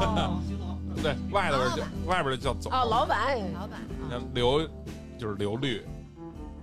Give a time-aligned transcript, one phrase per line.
[0.00, 0.40] 哦，
[1.02, 4.66] 对，外边叫外边叫总，哦，老板，老板，像刘
[5.18, 5.84] 就是刘律，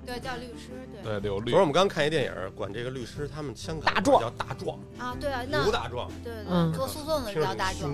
[0.06, 1.52] 对，叫律师，对对刘律。
[1.52, 4.22] 昨儿我，们刚看一电影，管这个律师他们香港大壮。
[4.22, 7.92] 叫大壮，啊，对啊，那刘大壮，对对嗯，做诉讼的叫大壮。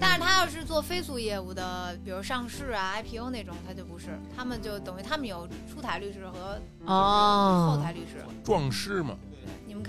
[0.00, 7.76] 但是他要是做非诉业务的，比如上市啊、IPO 那种，他就不是，他们就等于他们有出台律师和哦。
[7.76, 8.24] 后哦，台律师。
[8.44, 9.14] 壮师嘛，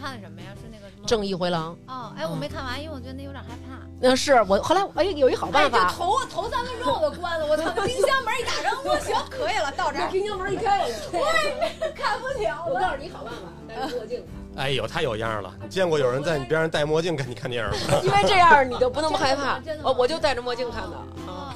[0.02, 0.48] 看的什么呀？
[0.60, 1.06] 是那个什么？
[1.06, 1.78] 正义回廊。
[1.88, 3.78] 哦，哎，我没看完，因为我觉得那有点害怕。
[4.04, 7.70] 那是我后来哎有一好办法，头头三分钟我都关了，我操！
[7.86, 12.80] 冰箱门一打开，我行，可以了，到这儿冰箱门一开，我看不了我。
[12.80, 14.26] 告诉你 好办法，戴着墨镜
[14.58, 15.54] 哎呦，太有样了！
[15.62, 18.02] 你见过有人在你边上戴墨镜跟你看电影吗？
[18.04, 19.84] 因为这样你就不那么害怕真的。
[19.84, 21.54] 吗我我就戴着墨镜看的啊，哦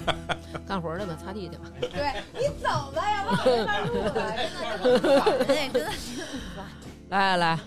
[0.66, 1.64] 干活去吧，擦地去吧。
[1.80, 3.94] 对你走吧，要不然我
[4.26, 4.92] 没法录
[5.38, 5.92] 了，真的真的。
[7.10, 7.58] 来来来，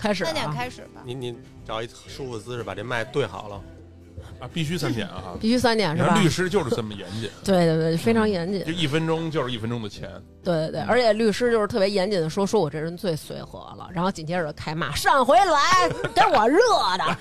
[0.00, 1.02] 开始三点啊，开始吧。
[1.04, 3.62] 你你找一舒服的姿势，把这麦对好了。
[4.40, 5.36] 啊，必须三点啊！
[5.40, 6.14] 必须三点是吧？
[6.18, 8.72] 律师就是这么严谨， 对对对，非常严谨就。
[8.72, 10.10] 一分钟就是一分钟的钱，
[10.42, 16.58] 对对对，而且律师就是特别严谨的说，说我这人最随和了，然后紧接着开骂，上回来 给我热
[16.98, 17.16] 的，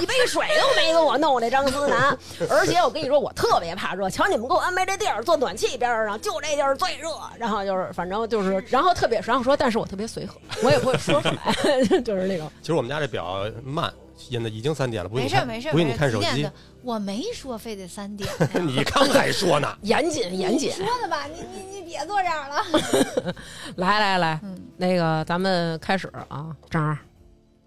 [0.00, 2.16] 一杯水都没给我弄这张思南，
[2.48, 11.52] 而且我跟你说，我特别怕热，瞧你们给我安排这地儿坐暖气边上，就这地儿最热，然后就是反正就是，然后特别，然后说，但是我特别随和，我也不会说出来，
[12.04, 13.92] 就是那种，其实我们家这表慢，
[14.30, 16.48] 印的已经三点了，不用没事没事，不用你看手机
[16.82, 18.48] 我没说非得三点呀。
[18.64, 19.68] 你刚才说呢。
[19.82, 23.34] 严谨严谨，说的吧，你你你别坐这儿了。
[23.76, 26.98] 来来来，嗯，那个咱们开始啊，张儿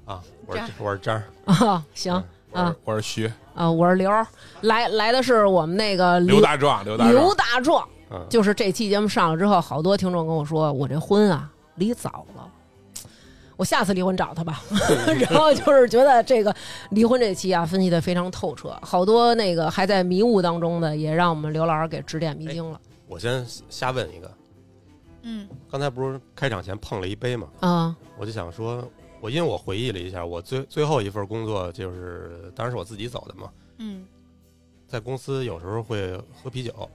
[0.05, 2.13] 啊，我是我是张儿啊，行
[2.51, 4.25] 啊我是徐啊，我是刘儿，
[4.61, 7.87] 来来的是我们那个刘大壮，刘大刘，大壮。
[8.11, 12.47] 嗯，就是这期节目上了之后，好多听众跟我说，我这婚啊离早了，
[13.55, 14.61] 我下次离婚找他吧。
[15.29, 16.55] 然后就是觉得这个
[16.91, 22.79] 离婚这期啊分析的非常透彻，好多那个还在迷雾当中的，也让我们刘老师给指点迷津了。
[23.07, 24.31] 我先瞎问一个，
[25.21, 25.47] 嗯。
[25.69, 27.47] 刚才不是开场前碰了一杯吗？
[27.59, 27.95] 啊。
[28.17, 28.87] 我就想说，
[29.19, 34.05] 我因为我回忆了一下，我最最后一份工作就是，当然是我自己走的嘛，嗯。
[34.87, 36.89] 在公司有时候会喝啤酒。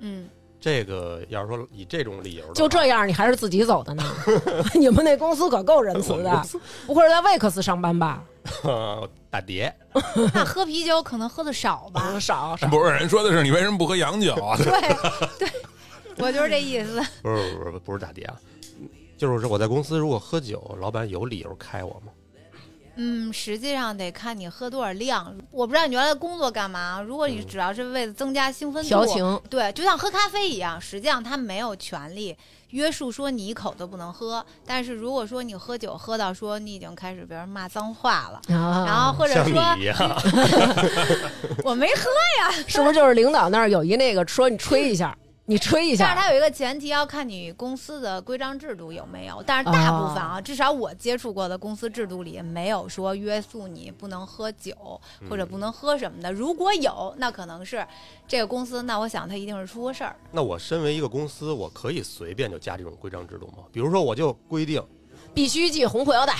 [0.00, 0.28] 嗯，
[0.62, 4.04] 这个要是说以这种理由，就这样，你还是自己走的呢？
[4.78, 6.42] 你们那公司可够仁慈的，
[6.86, 8.22] 不会是在魏克斯上班吧？
[8.62, 9.74] 样打碟，
[10.32, 12.16] 那喝啤酒可能喝的少吧？
[12.20, 12.56] 少。
[12.70, 14.56] 不是人说的是你为什么不喝洋酒啊？
[14.56, 14.66] 对
[15.40, 15.48] 对，
[16.18, 17.02] 我就是这意思。
[17.22, 18.36] 不是不是不是打碟啊，
[19.18, 22.12] 就是说我在公司如果喝酒，老板有理由开我吗？
[22.96, 25.34] 嗯，实际上得看你喝多少量。
[25.50, 27.00] 我不知道你原来工作干嘛。
[27.00, 32.36] 如果你嗯只要是为了增加兴奋度，调情，对，就像喝咖啡一样，实际上他没有权利
[32.70, 34.44] 约束说你一口都不能喝。
[34.66, 39.62] 但是如果说你喝酒喝到说你已经开始别人骂脏话了，然然后或者说
[41.64, 42.10] 我没喝
[42.40, 49.42] 呀，是不是就是领导那儿有一那个说你吹一下，你吹一下，但是它有一个前提，要看你公司的规章制度有没有。
[49.44, 54.72] 但是大部分啊，至少我接触过的公司制度里没有说约束你不能喝酒
[55.28, 56.32] 或者不能喝什么的。
[56.32, 57.84] 如果有，那可能是
[58.28, 60.14] 这个公司，那我想它一定是出过事儿。
[60.30, 63.64] 那我身为一个公司，我可以随便就加这种规章制度吗？
[63.72, 64.80] 比如说，我就规定
[65.34, 66.34] 必须系红裤腰带。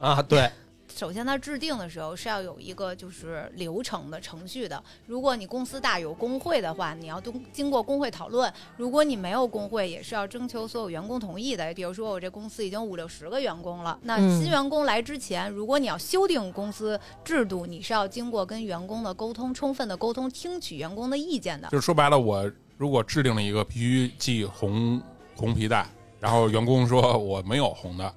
[0.00, 0.50] 啊，对，
[0.98, 4.82] 首先，它制定的时候是要有一个就是流程的程序的。
[5.06, 11.72] 如果你公司大有工会的话，你要都经过工会讨论；如果你没有工会，也是要征求所有员工同意的。
[11.72, 21.68] 比如说，我这公司已经五六十个员工了，那嗯新员工来之前，如果你要修订公司制度，你是要经过跟员工的沟通，充分的沟通，听取员工的意见的。
[21.68, 25.00] 就是说白了，我如果制定了一个必须系红
[25.36, 25.86] 红皮带，
[26.18, 28.12] 然后员工说我没有红的，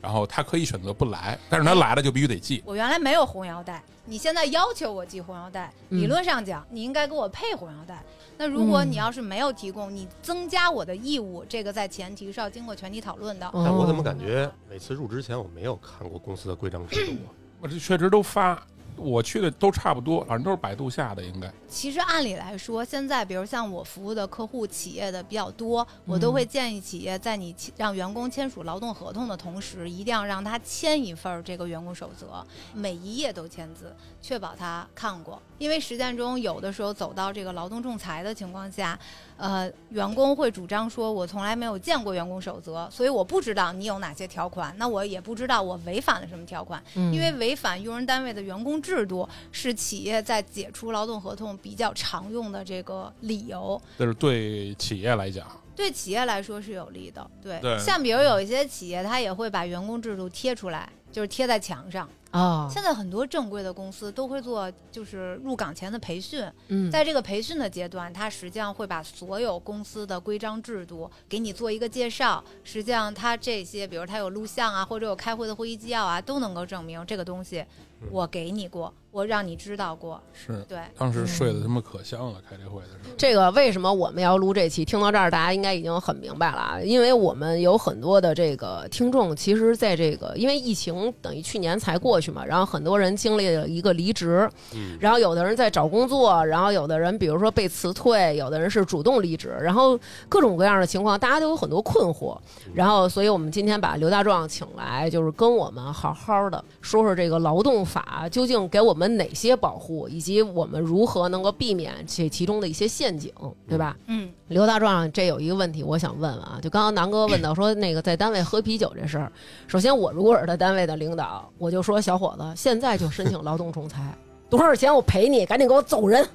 [0.00, 2.62] 然后他可以选择不来，但是他来了就必须得系。
[2.64, 8.02] 我原来没有红腰带，你现在要求我系红腰带，嗯理论上讲，你应该给我配红腰带。
[8.38, 13.50] 那如果嗯你要是没有提供，你增加我的义务，这个在前提是要经过全体讨论的。
[13.52, 17.28] 但我怎么哦感觉每次入职前我没有看过公司的规章制度啊？
[17.60, 18.66] 我这确实都发，
[19.00, 21.50] 我去的都差不多，反正都是百度下的，应该。
[21.68, 32.44] 其实按理来说，现在比如像我服务的客户企业的比较多，我都会建议企业在你让员工签署劳动合同的同时，一定要让他签一份这个员工守则，
[32.74, 35.40] 每一页都签字，确保他看过。
[35.58, 38.98] 因为实践中有的时候走到这个劳动仲裁的情况下，
[39.36, 46.82] 呃，员工会主张说，我从来没有见过员工守则，所以我不知道你有哪些条款，那我也不知道我违反了什么条款。
[46.94, 55.46] 嗯因为违反用人单位的员工制度是企业在解除劳动合同比较常用的这个理由，这是对企业来讲，
[55.76, 57.30] 对企业来说是有利的。
[57.42, 72.42] 对，对像比如有一些企业，它也会把员工制度贴出来，就是贴在墙上，啊，现在很多正规的公司都会做，就是入岗前的培训，嗯，在这个培训的阶段，它实际上会把所有公司的规章制度给你做一个介绍。
[72.62, 77.64] 实际上，它这些，比如它有录像啊，或者有开会的会议纪要啊，都能够证明这个东西
[78.10, 80.20] 我给你过，我让你知道过。
[80.32, 83.10] 是对，当时睡得他妈可香了，开这会的时候。
[83.16, 84.84] 这个为什么我们要录这期？
[84.84, 99.98] 听到这儿，大家应该已经很明白了啊，因为我们有很多的这个听众，其实在这个因为疫情等于去年才过去嘛，然后很多人经历了一个离职，嗯，然后有的人在找工作，然后有的人比如说被辞退，有的人是主动离职，然后
[100.28, 102.36] 各种各样的情况，大家都有很多困惑。
[102.74, 113.32] 然后，所以我们今天把刘大壮请来，就是跟我们好好的说说这个劳动法究竟给我们哪些保护，以及我们如何能够避免这其中的一些陷阱，
[113.68, 113.96] 对吧？
[114.06, 119.32] 嗯，刘大壮，这有一个问题，我想问问啊，就刚刚南哥问到说那个在单位喝啤酒这事儿，
[119.66, 124.14] 首先我如果是他单位的领导，我就说小伙子，现在就申请劳动仲裁，
[124.50, 126.26] 多少钱我赔你，赶紧给我走人。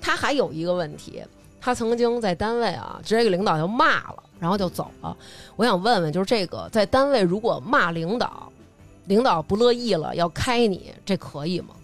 [0.00, 1.22] 他还有一个问题，
[1.60, 5.16] 他曾经在单位啊，直接给领导就骂了，然后就走了。
[5.56, 8.52] 我想问问，就是这个在单位如果骂领导，
[9.06, 11.74] 领导不乐意了要开你，这可以吗？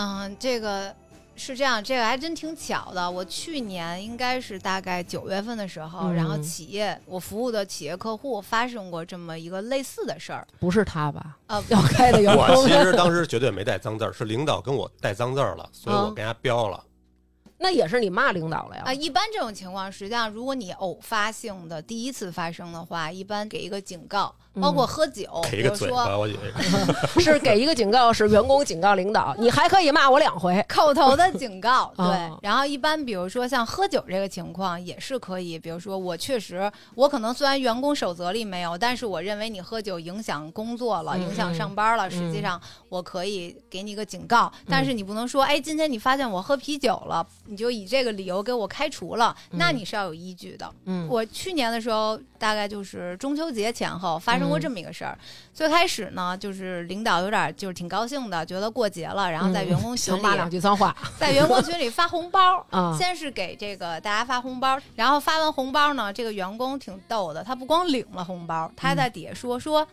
[0.00, 0.94] 嗯，这个
[1.34, 3.10] 是这样，这个还真挺巧的。
[3.10, 10.46] 我去年应该是大概九月份的时候，嗯然后企业我服务的企业客户发生过这么一个类似的事儿。
[10.60, 11.36] 不是他吧？
[11.48, 16.84] 呃，要开的员我工其实 当时绝对没带脏字儿，是领导跟我带脏字儿了，所以我嗯给人家标了。
[17.60, 18.82] 那也是你骂领导了呀？
[18.86, 26.38] 啊，一般这种情况，实际上如果你偶发性的第一次发生的话，一般给一个警告，包括喝酒，给一个比如说嘴巴，我以为。
[27.20, 30.64] 是给一个警告，是员工警告领导，你还可以骂我两回。
[30.68, 32.04] 口头的警告， 对。
[32.04, 32.38] 哦。
[32.42, 41.28] 然后一般比如说像喝酒这个情况也是可以，比如说我确实，我可能虽然员工守则里没有，但是我认为你喝酒影响工作了，嗯。
[41.28, 50.70] 影响上班了，实际上我可以给你一个警告，但是你不能说，哎，今天你发现我喝啤酒了，你就以这个理由给我开除了，那你是要有依据的。
[50.86, 51.06] 嗯。
[51.08, 55.18] 我去年的时候，大概就是中秋节前后发生过这么一个事儿。
[55.52, 62.64] 最开始呢，就是领导有点就是挺高兴的，觉得过节了，然后在员工群里、嗯骂两句脏话在员工群里发红包。
[62.70, 69.86] 啊，先是给这个大家发红包，然后发完红包呢，这个员工挺逗的，他不光领了红包，他还在底下说说，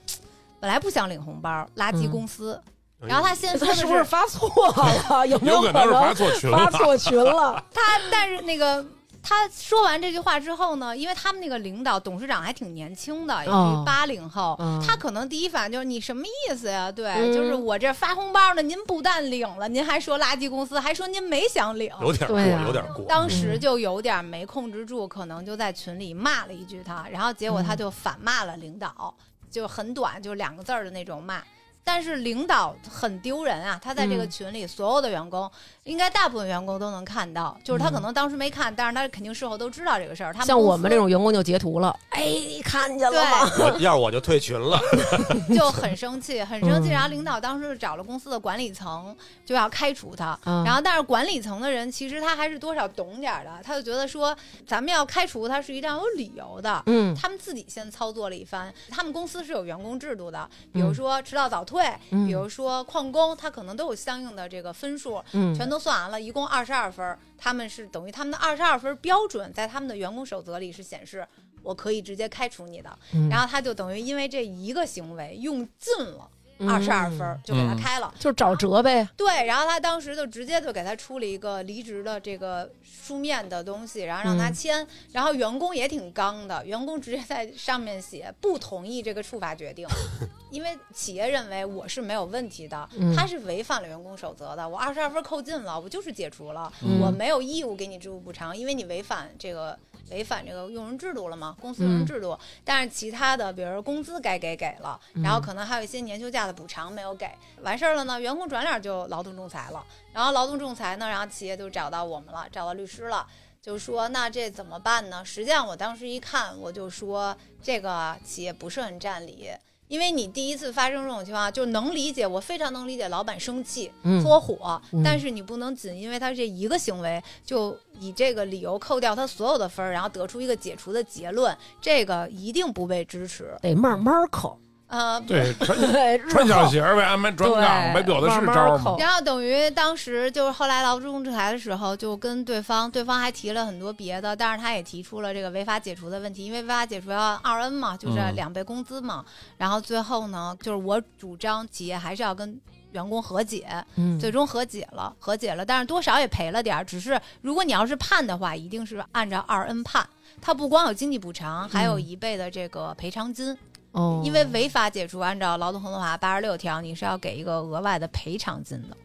[0.59, 2.61] 本来不想领红包，垃圾公司。
[3.01, 5.27] 然后他先说的他是不是发错了？
[5.27, 6.57] 有没有可能是发错群了。
[6.57, 7.63] 发错群了？
[7.71, 8.83] 他，但是那个
[9.25, 16.91] 他说完这句话之后呢，因为他们那个领导董事长还挺年轻的，也哦是八零后，嗯他可能第一反应就是你什么意思呀？
[16.91, 21.91] 对，嗯就是我这发红包呢，您不但领了，您还说垃圾公司，还说您没想领。
[22.01, 23.03] 有点过，有点过。
[23.05, 29.15] 当时就有点没控制住，可能就在群里骂了一句他，然后结果他就反骂了领导，
[29.49, 31.41] 就很短，就两个字儿的那种骂。
[31.87, 35.49] 但是领导很丢人啊，他在这个嗯群里，所有的员工，
[35.83, 40.33] 应该大部分员工都能看到，就是他可能当时没看，但是他肯定事后都知道这个事儿。
[40.33, 43.49] 他们像我们这种员工就截图了，哎，你看见了吗？
[43.55, 44.79] 对， 我要是我就退群了。
[45.55, 46.89] 就很生气，很生气。
[46.89, 49.15] 嗯然后领导当时找了公司的管理层，
[49.45, 50.37] 就要开除他。
[50.45, 54.35] 嗯然后，但是管理层的人其实他还是多少懂点儿的，他就觉得说，
[54.65, 56.81] 咱们要开除他是一定要有理由的。
[56.87, 61.74] 嗯他们自己先操作了一番，他们公司是有员工制度的，比如说迟到早退，
[62.11, 67.17] 嗯比如说旷工，他可能都有相应的这个分数，嗯全都算完了，一共二十二分。
[67.37, 71.27] 他们是等于他们的二十二分标准，在他们的员工守则里是显示
[71.61, 72.97] 我可以直接开除你的。
[73.13, 78.13] 嗯然后他就等于因为这一个行为用尽了嗯二十二分，就给他开了。
[78.19, 79.07] 就找辙呗。
[79.17, 84.87] 对，然后他当时就直接就给他出了一个离职的这个书面的东西，然后让他嗯签。
[85.11, 89.87] 然后员工也挺刚的，员工直接在上面写不同意这个处罚决定，
[90.49, 99.77] 因为企业认为我是没有问题的，嗯他是违反了员工守则的，我二十二分扣尽了，我就是解除了，嗯我没有义务给你支付补偿，因为你违反这个。
[100.11, 101.55] 违反这个用人制度了嘛？
[101.59, 107.29] 公司用人制度，但是其他的，比如说工资该给给了，然后可能还有一些年休假的补偿没有给，
[107.61, 109.85] 完事儿了呢，员工转脸就劳动仲裁了。
[110.13, 113.27] 然后劳动仲裁呢，然后企业就找到我们了，找到律师了，
[113.61, 115.25] 就说那这怎么办呢？
[115.25, 119.49] 实际上我当时一看，我就说这个企业不是很占理。
[119.87, 133.55] 因为你第一次发生这种情况，就能理解，我非常能理解老板生气、嗯搓火，嗯但是你不能仅因为他这一个行为，就以这个理由扣掉他所有的分儿，然后得出一个解除的结论，这个一定不被支持。
[133.61, 134.59] 得慢慢扣。
[134.87, 135.51] 呃，对，
[136.29, 138.95] 穿小鞋呗，安排转岗呗，对有的是招。
[138.99, 149.25] 然后等于当时就是后来劳资仲裁的时候，就跟对方，对方还提了很多别的，但是他也提出了这个违法解除的问题，因为违法解除要二 N 嘛，就是嗯两倍工资嘛。
[149.57, 152.59] 然后最后呢，就是我主张企业还是要跟
[152.91, 156.85] 员工和解，嗯最终和解了，和解了，但是多少也赔了点儿。
[156.85, 160.07] 只是如果你要是判的话，一定是按照二 N 判，
[160.39, 163.57] 它不光有经济补偿，还有嗯一倍的这个赔偿金。
[163.95, 168.97] 哦，因为违法解除，按照劳动合同法八十六条，你是要给一个额外的赔偿金的。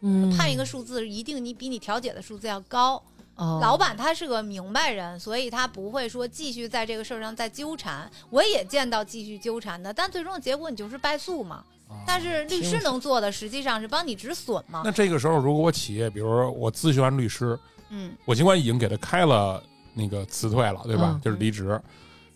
[0.00, 3.02] 嗯判一个数字，一定你比你调解的数字要高。
[3.34, 8.10] 哦老板他是个明白人，所以他不会说继续在这个事儿上再纠缠。
[8.30, 11.64] 我也见到继续纠缠的，但最终的结果你就是败诉嘛。
[12.06, 14.90] 但是律师能做的实际上是帮你止损嘛那。
[14.90, 17.58] 这个时候，如果我企业，比如说我咨询完律师，
[17.90, 19.62] 嗯，我尽管已经给他开了
[19.92, 21.10] 那个辞退了，对吧？
[21.12, 21.80] 嗯就是离职，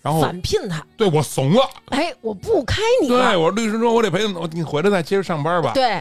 [0.07, 6.01] 然后反聘他，对我怂了，哎，我不开你对，我律师说，我得陪你你回来再接着上班吧，对，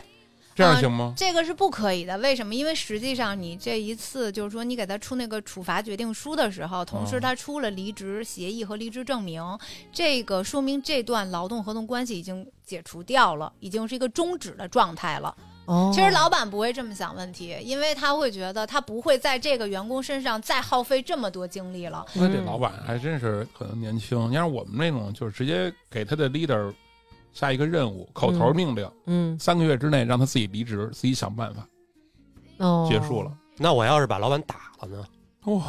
[0.53, 1.11] 这样行吗？
[1.17, 2.15] 这个是不可以的。
[2.19, 2.53] 为什么？
[2.53, 9.43] 因为实际上你这一次就是说你给他出那个处罚决定书的时候，同时哦他出了离职协议和离职证明，
[9.91, 15.35] 这个说明这段劳动合同关系已经解除掉了，已经是一个终止的状态了。
[15.65, 22.05] 哦其实老板不会这么想问题，因为他会觉得他不会在这个员工身上再耗费这么多精力了。
[22.13, 24.29] 那这嗯老板还真是可能年轻。
[24.29, 26.73] 你像我们那种，就是直接给他的 leader
[27.33, 31.67] 下一个任务，口头命令，嗯三个月之内让他自己离职，自己想办法，
[32.57, 33.31] 哦结束了。
[33.57, 35.05] 那我要是把老板打了呢？
[35.45, 35.63] 哇，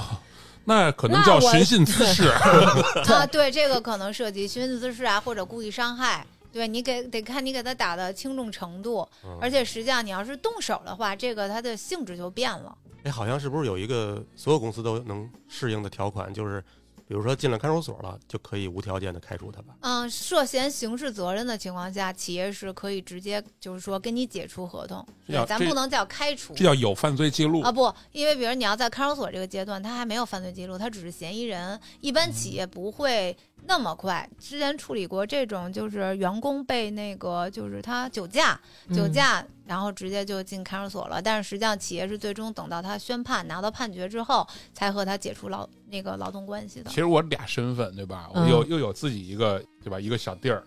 [0.64, 2.28] 那可能叫寻衅滋事。
[3.12, 6.26] 啊，对，这个可能涉及寻衅滋事啊，或者故意伤害。
[6.56, 12.76] 对你给得看你给他打的轻重程度，嗯而且实际上你要是动手的话，这个它的性质就变了。
[13.04, 16.60] 哎，好像是不是有一个所有公司都能适应的条款，就是
[17.06, 19.76] 比如说进了看守所了，就可以无条件的开除他吧？
[19.82, 33.36] 嗯，涉嫌刑事责任的情况下，企业是可以直接就是说跟你解除合同，对，咱这不能叫开除这叫有犯罪记录啊，不，因为比如你要在看守所这个阶段，他还没有犯罪记录，他只是嫌疑人，一般企业不会
[33.66, 34.28] 那么快。
[34.38, 38.58] 之前处理过这种，就是员工被那个就是他酒驾，
[38.94, 41.20] 酒驾，然后直接就进看守所了。
[41.20, 46.96] 但是实际上企业是最终等到他宣判拿到判决之后，才和他解除劳那个劳动关系的其。
[46.96, 48.28] 实我俩身份对吧？
[48.32, 49.98] 我嗯又又有自己一个对吧？
[49.98, 50.62] 一个小地儿，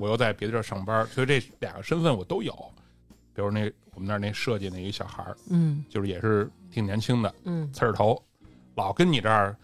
[0.00, 2.52] 我又在别的地儿上班，所以这两个身份我都有。
[3.32, 8.20] 比如那我们那儿那设计那一个小孩儿，嗯就是也是挺年轻的，嗯刺儿头，
[8.74, 9.56] 老跟你这儿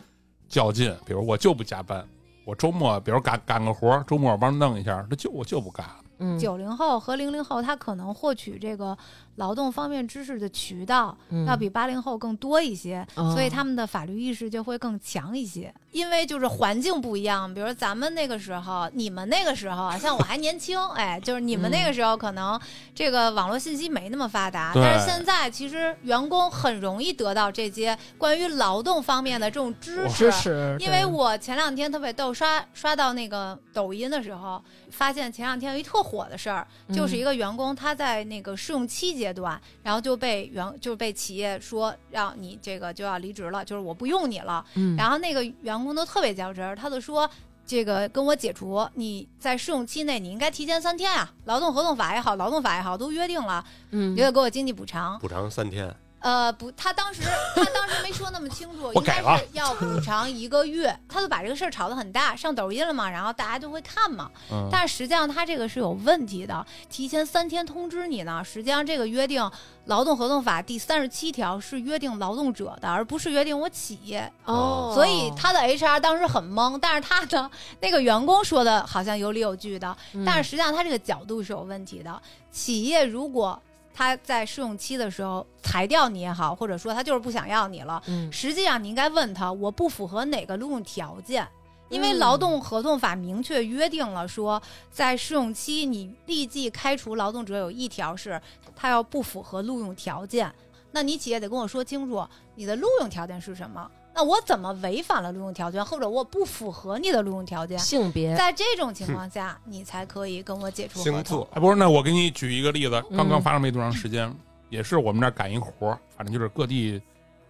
[0.49, 0.97] 较劲。
[1.05, 2.07] 比如我就不加班，
[2.47, 5.85] 我周末比如干干个活儿，周末我帮他弄一下，他就我就不干。
[6.19, 8.97] 嗯九零后和零零后，他可能获取这个
[9.37, 11.17] 劳动方面知识的渠道
[11.47, 15.73] 要比八零后更多一些，所以他们的法律意识就会更强一些。
[15.93, 22.61] 因为就是环境不一样，比如咱们那个时候，你们那个时候啊，像我还年轻，哎，就是你们那个时候可能
[22.95, 24.83] 这个网络信息没那么发达，对。
[24.83, 44.65] 但是现在其实员工很容易得到这些关于劳动方面的这种知识因为我前两天特别逗，刷刷到那个抖音的时候，发现前两天有一特火的事儿，就是一个员工他在那个试用期阶段，然后就被员就被企业说让你这个就要离职了，就是我不用你了。
[44.75, 47.29] 嗯然后那个员工都特别较真，他就说。
[47.69, 55.19] 这个跟我解除，你在试用期内你应该提前三天啊，劳动合同法也好，劳动法也好，都约定了，嗯你得给我经济补偿。
[55.19, 57.23] 补偿三天，呃，不，他当时
[57.55, 64.31] 他当时没说那么清楚，应该是要补偿一个月， 他就把这个事儿炒得很大，上抖音了嘛，然后大家就会看嘛。
[64.51, 69.43] 嗯，但是实际上他这个是有问题的，提前三天通知你呢，实际上这个约定
[69.85, 74.31] 《劳动合同法》第三十七条是约定劳动者的，而不是约定我企业。
[74.47, 77.49] 哦，所以他的 HR 当时很懵，但是他的
[77.81, 82.21] 那个员工说的好像有理有据的，嗯但是实际上他这个角度是有问题的。
[82.51, 83.61] 企业如果
[83.97, 91.49] 他在试用期的时候裁掉你也好，或者说他就是不想要你了，嗯实际上你应该问他，我不符合哪个录用条件。
[91.89, 94.61] 因为嗯劳动合同法明确约定了说，
[94.91, 98.39] 在试用期你立即开除劳动者有一条是，
[98.75, 100.53] 他要不符合录用条件。
[100.91, 102.27] 那你企业得跟我说清楚，
[102.57, 103.91] 你的录用条件是什么？
[104.17, 107.79] 那我怎么违反了录用条件，或者我不符合你的录用条件？
[107.79, 111.47] 性别在这种情况下，你才可以跟我解除合同星座。
[111.53, 114.35] 哎，不是，那我给你举一个例子，刚刚嗯发生没多长时间，
[114.71, 116.99] 也是我们这儿赶一活儿，反正就是各地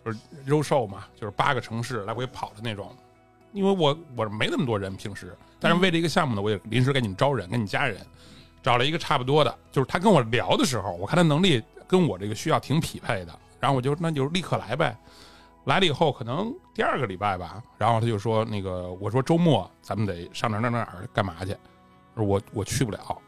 [0.05, 2.91] 就是肉售嘛，就是八个城市来回跑的那种。
[3.53, 8.05] 因为我我没那么多人平时，但是为了一个项目呢，我也临时给你们招人，跟你加人，
[8.61, 14.97] 找了一个差不多的，就是他跟我聊的时候，我看他能力跟我这个需要挺匹配的，然后我就那就立刻来呗。
[15.67, 21.57] 来了以后，可能第二个礼拜吧，然后他就说那个，我说周末咱们得上哪儿哪哪儿干嘛去，
[22.15, 23.19] 我我去不了，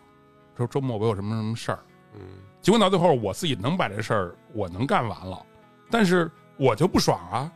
[0.57, 1.79] 说周末我有什么什么事儿。
[2.15, 2.21] 嗯，
[2.63, 5.45] 结果到最后，我自己能把这事儿我能干完了，
[5.91, 7.53] 但是我就不爽啊。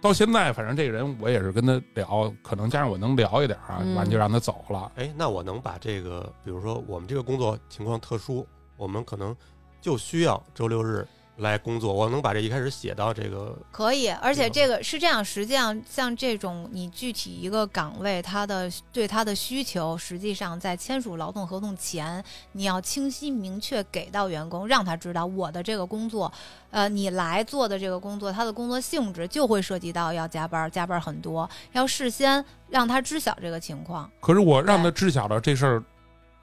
[0.00, 4.92] 到现在，反正这个人我也是跟他聊，可能加上我能聊一点啊，嗯完就让他走了。
[4.96, 9.36] 哎，那我能把这个，比如说我们这个工作情况特殊，我们可能
[9.80, 22.22] 就需要周六日来工作，我能把这一开始写到这个，可以，而且嗯这个是这样，实际上像这种你具体一个岗位，它的对它的需求，实际上在签署劳动合同前，
[22.52, 26.30] 你要清晰明确给到员工，让他知道我的这个工作，
[26.70, 34.08] 呃，你来做的这个工作，他的工作性质就会涉及到要加班，加班很多，要事先让他知晓这个情况。
[34.20, 35.82] 可是我让他知晓了这事儿，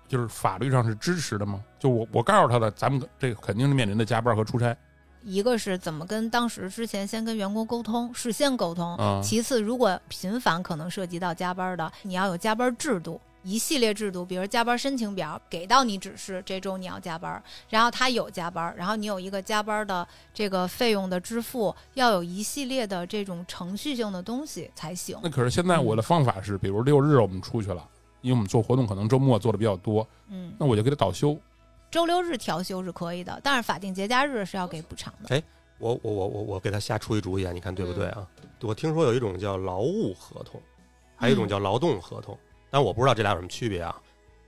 [0.09, 1.63] 就是法律上是支持的吗？
[1.79, 4.75] 就我我告诉他的，咱们这肯定是面临的加班和出差。
[5.21, 8.95] 一个是怎么跟当时之前先跟员工沟通，事先沟通。
[8.95, 25.19] 啊其次，如果频繁可能涉及到加班的，你要有加班制度，一系列制度，比如加班申请表给到你指示，这周你要加班，然后他有加班，然后你有一个加班的这个费用的支付，要有一系列的这种程序性的东西才行。
[25.21, 27.85] 那可是现在我的方法是，比如六日我们出去了，
[28.21, 31.37] 因为我们做活动可能周末做的比较多，嗯，那我就给他倒休。
[31.91, 35.35] 周六日调休是可以的，但是法定节假日是要给补偿的。
[35.35, 35.43] 哎
[35.79, 38.27] 我我我我我给他瞎出一主意啊，你看对不对啊？
[38.61, 40.61] 我听说有一种叫劳务合同，
[41.15, 42.37] 还有一种叫劳动合同，
[42.69, 43.95] 但我不知道这俩有什么区别啊？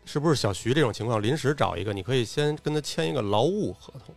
[0.03, 4.13] 是不是小徐这种情况临时找一个，你可以先跟他签一个劳务合同？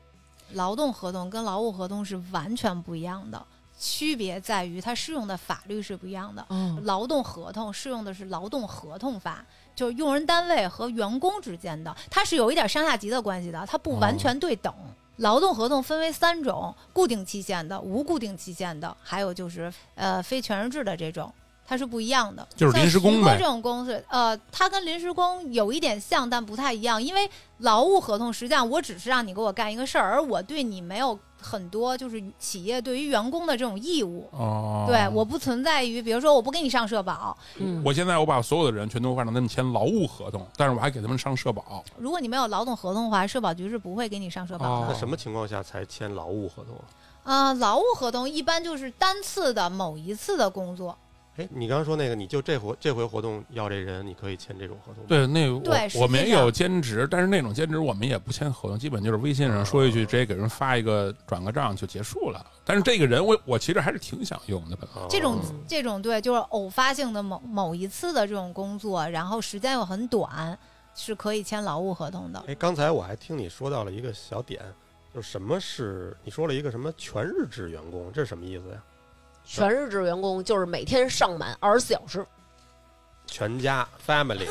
[0.54, 3.46] 劳动合同跟劳务合同是完全不一样的，
[3.78, 6.44] 区别在于它适用的法律是不一样的。
[6.48, 14.72] 嗯，劳动合同适用的是劳动合同法，就是用人单位和员工之间的，它是有一点上下级的关系的，它不完全对等。
[15.18, 21.32] 劳动合同分为三种：固定期限的、无固定期限的，还有就是呃非全日制的这种。
[21.66, 27.02] 它是不一样的，就是临时工呗这种公司，呃，它跟临时工有一点像，但不太一样。
[27.02, 27.28] 因为
[27.59, 34.28] 劳务合同实际上我只是让你给我干一个事儿，而我对你没有很多就是企业对于员工的这种义务。
[34.33, 41.83] 哦，对，我不存在于，比如说我不给你上社保，嗯，我现在我把所有的人全都让他们签劳务合同，但是我还给他们上社保。
[41.97, 44.71] 如果你没有劳动合同的话，社保局是不会给你上社保的。
[44.71, 46.76] 哦那什么情况下才签劳务合同
[47.23, 47.35] 啊？
[47.35, 50.96] 啊、劳务合同一般就是单次的某一次的工作，
[51.37, 55.05] 哎，你刚刚说那个，你就这回这回活动要这人，你可以签这种合同？
[55.07, 62.47] 对，那我对我们也有兼职，但是那种兼职我们也不签合同，基本就是微信上说一句，直接给人发一个转个账就结束了。
[62.64, 70.57] 但是这个人我我其实还是挺想用的，本来哦这种这种对，就是偶发性的某某一次的这种工作，然后时间又很短，
[70.94, 72.44] 是可以签劳务合同的。
[72.47, 74.62] 哎，刚才我还听你说到了一个小点，
[75.12, 78.81] 就是什么是你说了一个什么全日制员工，这是什么意思呀？
[79.44, 82.24] 全日制员工就是每天上满二十四小时，
[83.26, 84.46] 全家 family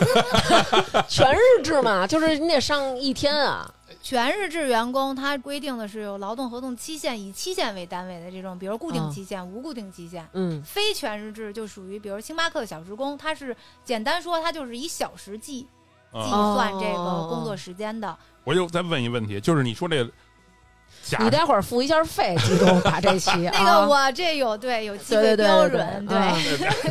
[1.09, 3.71] 全日制嘛，就是你得上一天啊。
[4.01, 10.27] 全日制员工，他规定的是有劳动合同期限，以期限为单位的这种，比如固定嗯期限、无固定期限。
[10.33, 15.67] 嗯非全日制就属于，比如星巴克的小时工，它是简单说，它就是以小时计计
[16.11, 18.17] 啊，算这个工作时间的。
[18.43, 20.11] 我又再问一个问题，就是你说这个假
[21.19, 26.35] 你待会儿付一下费， 集中把这期 那啊个我这有对有对对对对标准，对啊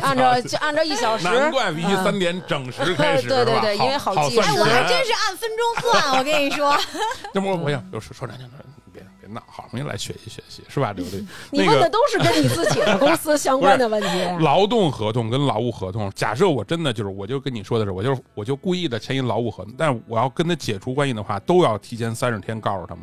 [0.01, 6.77] 按照就按照一小时，难怪必须三点整时开始，对对对因为好好计时哎，我还真是按分钟算，我跟你说。
[7.33, 8.45] 那不我想就是说两句，
[8.91, 10.93] 别别闹，好容易来学习学习，是吧？
[10.95, 14.07] 刘律，你问的都是跟你自己的公司相关的问题。
[14.39, 23.01] 劳动合同跟劳务合同，假设我真的就是，我就跟你说的是，我就我就故意的签一劳务合同，但是我要跟他解除关系的话，都要提前三十天告诉他吗？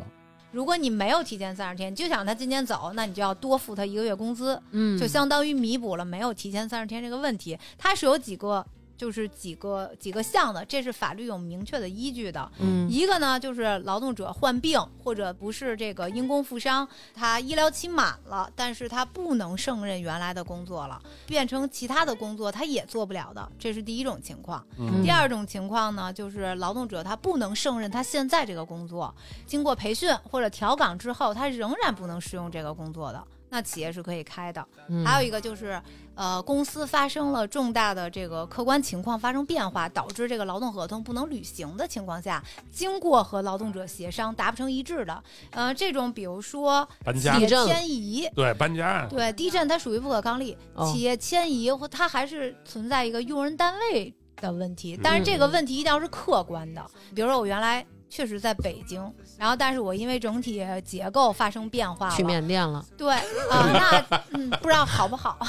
[0.51, 7.57] 如果你没有提前三十天，你就想他今天走，那你就要多付他一个月工资，嗯就相当于弥补了没有提前三十天这个问题。
[7.77, 8.65] 它是有几个，
[9.01, 12.51] 就是几个几个项的，这是法律有明确的依据的。
[12.59, 24.63] 嗯一个呢，就是劳动者患病或者不是这个因公负伤，他医疗期满了，但是他不能胜任原来的工作了，变成其他的工作他也做不了的，这是第一种情况。
[24.77, 29.11] 嗯第二种情况呢，就是劳动者他不能胜任他现在这个工作，
[29.47, 34.63] 经过培训或者调岗之后，他仍然不能适用这个工作的，那企业是可以开的。
[34.89, 35.81] 嗯还有一个就是，
[36.21, 48.29] 呃，公司发生了重大的这个客观情况发生变化，导致这个劳动合同不能履行的情况下，经过和劳动者协商达不成一致的，呃，这种比如说搬家企业地震了迁移。
[48.35, 50.55] 对搬家，对地震，它属于不可抗力。
[50.75, 56.85] 哦企业迁移或它还是存在一个用人单位的问题，嗯但是这个问题一定要是客观的。
[57.15, 59.01] 比如说我原来确实在北京，
[59.37, 65.39] 然后但是我因为整体结构发生变化了，去缅甸了，对啊、那嗯不知道好不好。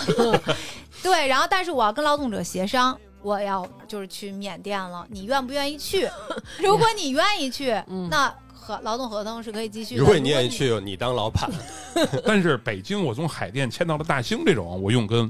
[1.03, 6.09] 对，然后但是我要跟劳动者协商，我要就是去缅甸了，你愿不愿意去？
[6.63, 10.01] 如果你愿意去，嗯那合劳动合同是可以继续的。
[10.01, 11.51] 如果你愿意，去，你当老板，
[12.25, 15.29] 但是北京我从海淀迁到了大兴这种，我用跟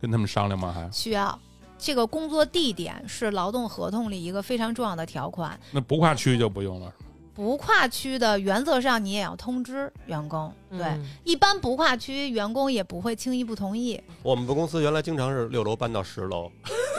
[0.00, 0.72] 跟他们商量吗？
[0.74, 1.38] 还需要。
[1.80, 6.92] 这个工作地点是劳动合同里一个非常重要的条款，那不跨区就不用了。
[7.32, 10.52] 不跨区的原则上你也要通知员工。
[10.68, 13.98] 对，嗯一般不跨区员工也不会轻易不同意。
[14.22, 16.50] 我们公司原来经常是六楼搬到十楼，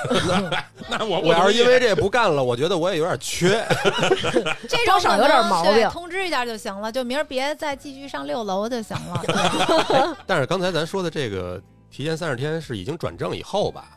[0.89, 3.63] 那我我要是因为为这不干了，我觉得我也有点缺。
[4.67, 10.17] 这种多少有点毛病对通知一下就行了，就明儿别再继续上六楼就行了。
[10.25, 13.89] 但是刚才咱说的这个提前三十天是已经转正以后吧，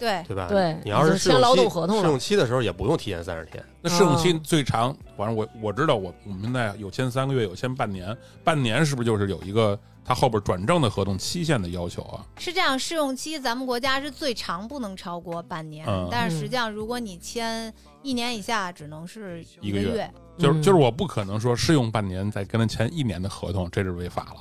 [0.00, 0.48] 对，对吧？
[0.48, 3.62] 对你要是签劳试用期动合同了试用期的时候也不用提前三十天。
[3.82, 12.24] 那试用期哦最长，反正我我知道我我们现在有签三个月，有签半年，半年是不是就是有一个他后边转正的合同期限的要求啊？
[12.38, 20.10] 是这样，试用期咱们国家是最长不能超过半年，嗯但是实际上如果你签一年以下，只能是一个月个月。
[20.14, 24.40] 嗯就是就是我不可能说试用半年再跟他签一年的合同，这是违法了。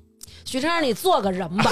[0.49, 1.71] 许晨，你做个人吧，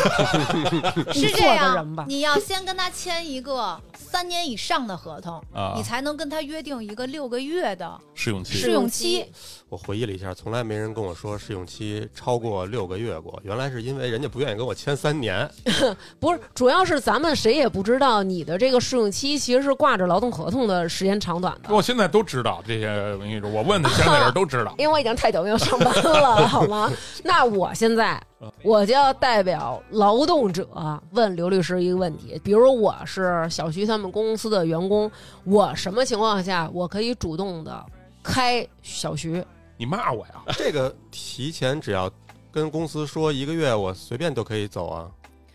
[1.11, 2.05] 是这样，。
[2.07, 9.25] 你要先跟他签一个三年以上的合同，啊你才能跟他约定一个六个月的试用期试用期。
[9.69, 13.37] 我回忆了一下，从来没人跟我说试用期超过六个月过。
[13.43, 15.49] 原来是因为人家不愿意跟我签三年。
[16.19, 21.73] 不是，主要是咱们谁也不知道你的这个试用期其实是挂着劳动合同的时间长短的。
[21.75, 24.73] 我现在都知道这些，我跟你说，我问的现在人都知道。
[24.79, 26.89] 因为我已经太久没有上班了， 好吗？
[27.23, 28.21] 那我现在
[28.63, 30.65] 我就要代表劳动者
[31.11, 35.09] 问刘律师一个问题，比如我是小徐他们公司的员工，
[35.45, 37.85] 我什么情况下我可以主动的
[38.21, 39.43] 开小徐？
[39.77, 40.43] 你骂我呀？
[40.57, 42.11] 这个提前只要
[42.51, 45.09] 跟公司说一个月，我随便都可以走啊。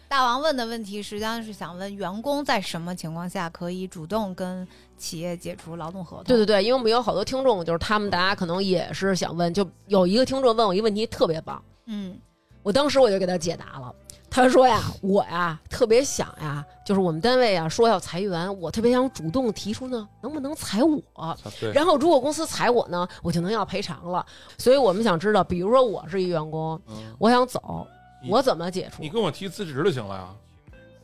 [0.08, 4.68] 大王问的问题实际上是想问员工在什么情况下可以主动跟
[4.98, 6.24] 企业解除劳动合同？
[6.24, 12.18] 对对对，因为我们有好多听众，就是他们大家可能也是想问，就有一个听众问我一个问题特别棒，嗯，
[12.62, 13.94] 我当时我就给他解答了。
[14.32, 21.36] 他说呀，我呀特别想呀，就是我们单位啊说要裁员，我特别想主动提出呢，能不能裁我？
[21.60, 24.24] 对，然后如果公司裁我呢，我就能要赔偿了。
[24.56, 27.86] 所以我们想知道，比如说我是一员工，嗯我想走，
[28.26, 29.10] 我怎么解除你？
[29.10, 30.28] 跟我提辞职就行了呀。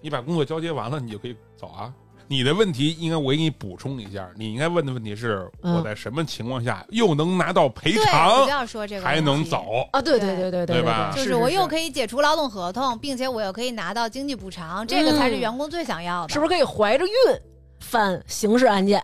[0.01, 1.93] 你把工作交接完了，你就可以走啊。
[2.29, 9.21] 你的问题应该我给你补充一下，你应该问的问题是嗯我在什么情况下又能拿到赔偿，要说这个还。
[9.21, 9.87] 能走？
[9.93, 16.33] 啊，对对对对对对吧就是是我又可以解除劳动合同，并且我又可以拿到经济补偿，这个才是员工最想要的。
[16.33, 17.13] 是不是可以怀着孕
[17.81, 19.03] 犯刑事案件？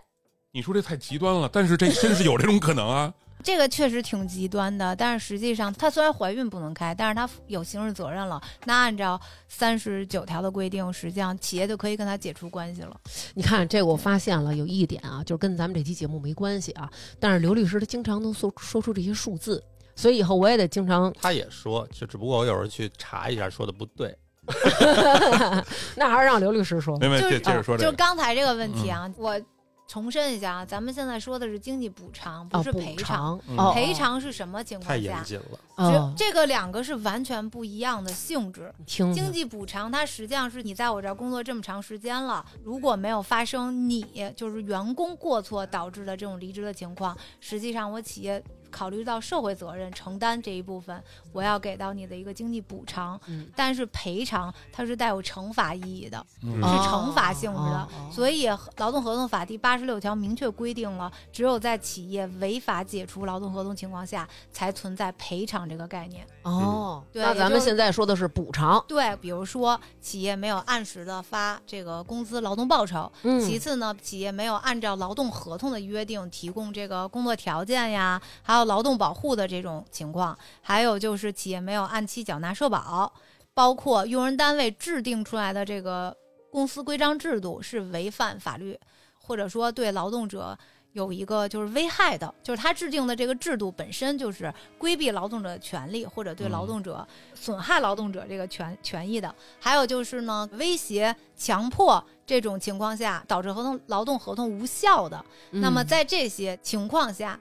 [0.51, 3.13] 你说这太极端了，但是这真是有这种可能啊。
[3.45, 8.41] 这个确实挺极端的，但是实际上，她虽然怀孕不能开，但是她有刑事责任了。
[8.65, 12.99] 那按照三十九条的规定，实际上企业就可以跟她解除关系了。
[13.35, 19.63] 你看这个，我发现了有一点啊，就是跟咱们这期节目没关系啊，但是刘律师他经常能说说出这些数字，
[19.95, 24.17] 所以以后我也得经常，他也说，就只不过我有时候去查一下，说的不对。
[25.95, 26.97] 那还是让刘律师说。
[26.97, 27.91] 没没，就是接接着说这就。
[27.95, 29.39] 刚才这个问题啊，我
[29.87, 33.05] 重申一下啊，咱们现在说的是经济补偿，不是赔偿。
[33.05, 34.95] 偿，嗯哦，赔偿是什么情况下？
[34.97, 35.59] 严谨了。
[35.75, 38.73] 哦，这这个两个是完全不一样的性质。
[38.85, 48.43] 听经济补偿它实际上是你在我这儿工作这么长时间了，如果没有发生你就是员工过错导致的这种离职的情况，实际上我企业
[48.75, 53.17] 考虑到社会责任承担这一部分，我要给到你的一个经济补偿。
[53.27, 53.47] 嗯。
[53.55, 56.55] 但是赔偿它是带有惩罚意义的，嗯。
[56.55, 57.87] 是惩罚性质的。
[58.11, 66.27] 所以《劳动合同法》第八十六条明确规定了，只有在企业违法解除劳动合同情况下，才存在赔偿这个概念。
[66.43, 83.11] 哦，对那咱们现在说的是补偿，对，比如说企业没有按时的发这个工资、劳动报酬；嗯，其次呢，企业没有按照劳动合同的约定提供这个工作条件呀，还有劳动保护的这种情况；还有就是企业没有按期缴纳社保，
[83.53, 86.15] 包括用人单位制定出来的这个
[86.51, 88.77] 公司规章制度是违反法律，
[89.21, 90.57] 或者说对劳动者。
[90.95, 99.35] 有一个就是危害的，就是他制定的这个制度本身就是规避劳动者权利，或者对劳动者损害劳动者这个权权益的。
[99.59, 107.37] 还有就是呢，威胁、强迫这种情况下导致合同劳动合同无效的，嗯那么在这些情况下，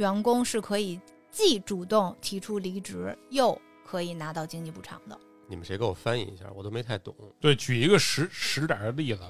[0.00, 0.98] 员工是可以
[1.30, 5.18] 既主动提出离职，又可以拿到经济补偿的。
[5.46, 6.46] 你们谁给我翻译一下？
[6.54, 7.14] 我都没太懂。
[7.38, 9.20] 对，举一个实实点儿的例子，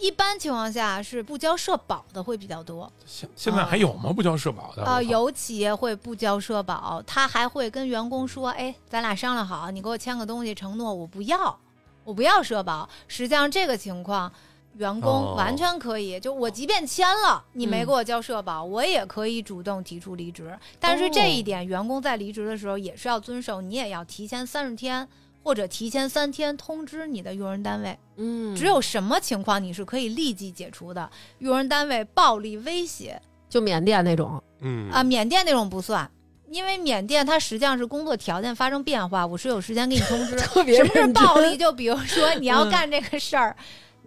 [0.00, 4.12] 一般情况下是不交社保的会比较多，现现在还有吗？
[4.12, 4.84] 不交社保的？
[4.84, 11.56] 呃，有企业会不交社保，他还会跟员工说：“哎，咱俩商量好，你给我签个东西，承诺我不要，
[12.02, 14.32] 我不要社保。”实际上这个情况，
[14.78, 20.56] 员工哦完全可以，就我即便签了，你没嗯给我交社保，我也可以主动提出离职。
[20.78, 25.06] 但是这一点，员工在离职的时候也是要遵守，你也要提前三十天
[25.42, 27.98] 或者提前三天通知你的用人单位。
[28.16, 31.10] 嗯，只有什么情况你是可以立即解除的？
[31.40, 36.08] 用人单位暴力威胁就缅甸那种，嗯啊，缅甸那种不算。
[36.50, 40.34] 因为缅甸它实际上是工作条件发生变化，我是有时间给你通知。
[40.40, 41.58] 特别什么是暴力？
[41.58, 43.54] 就比如说你要嗯干这个事儿，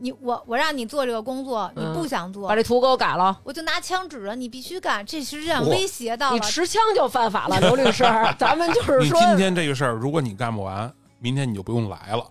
[0.02, 3.40] 你我我让你做这个工作，你嗯不想做把，这图给我改了。
[3.44, 6.34] 我就拿枪指着你必须干，这实际上威胁到了。
[6.34, 8.04] 你持枪就犯法了，刘律师。
[8.40, 12.26] 咱们就是说你今天这个事儿，如果你干不完，明天你就不用来了，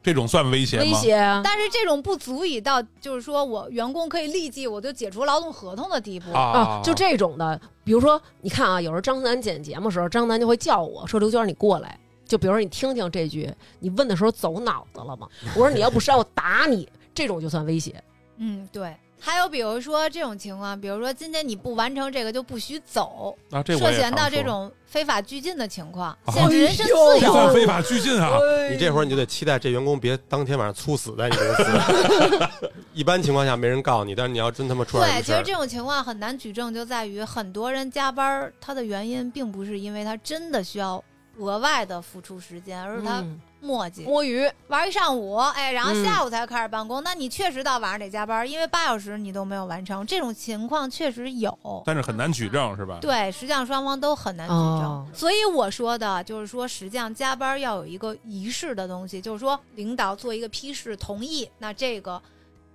[0.00, 0.82] 这种算威胁吗？
[0.84, 6.32] 威胁啊，但是这种不足以到就是说我员工可以立即我就解除劳动合同的地步。
[6.32, 11.98] 啊啊，就这种的，比如说，你看啊，有时候张楠剪节目的时候，张楠就会叫我说：“刘娟，你过来。”
[12.32, 15.28] 就比如说你听听这句，你问的时候走脑子了吗？
[15.54, 18.02] 我说你要不删我打你，这种就算威胁。
[18.40, 18.96] 嗯，对。
[19.20, 27.20] 还有比如说这种情况，比如说今天你不完成这个就不许走，啊，这涉嫌到这种非法拘禁的情况，啊限制人身自由。
[27.20, 28.30] 这算非法拘禁啊！
[28.70, 32.70] 你这会儿你就得期待这员工别当天晚上猝死在你公司。
[32.94, 41.02] 一般情况下没人告你，但是你要真他妈出点什对，其实这种情况很难举证，就在于很多人加班儿，他的原因并不是因为他真的需要
[41.38, 47.02] 额外的付出时间，而是他嗯磨叽、摸鱼，玩一上午，哎，然后嗯下午才开始办公。
[47.02, 51.56] 那你确实到晚上得加班，因为八小时你都没有完成，这种情况确实有。
[51.86, 52.98] 但是很难举证，是吧？
[53.00, 62.20] 对，实际上双方都很难举证，哦所以我说的就是说，实际上加班要有一个仪式的东西，就是说领导做一个批示同意，那这个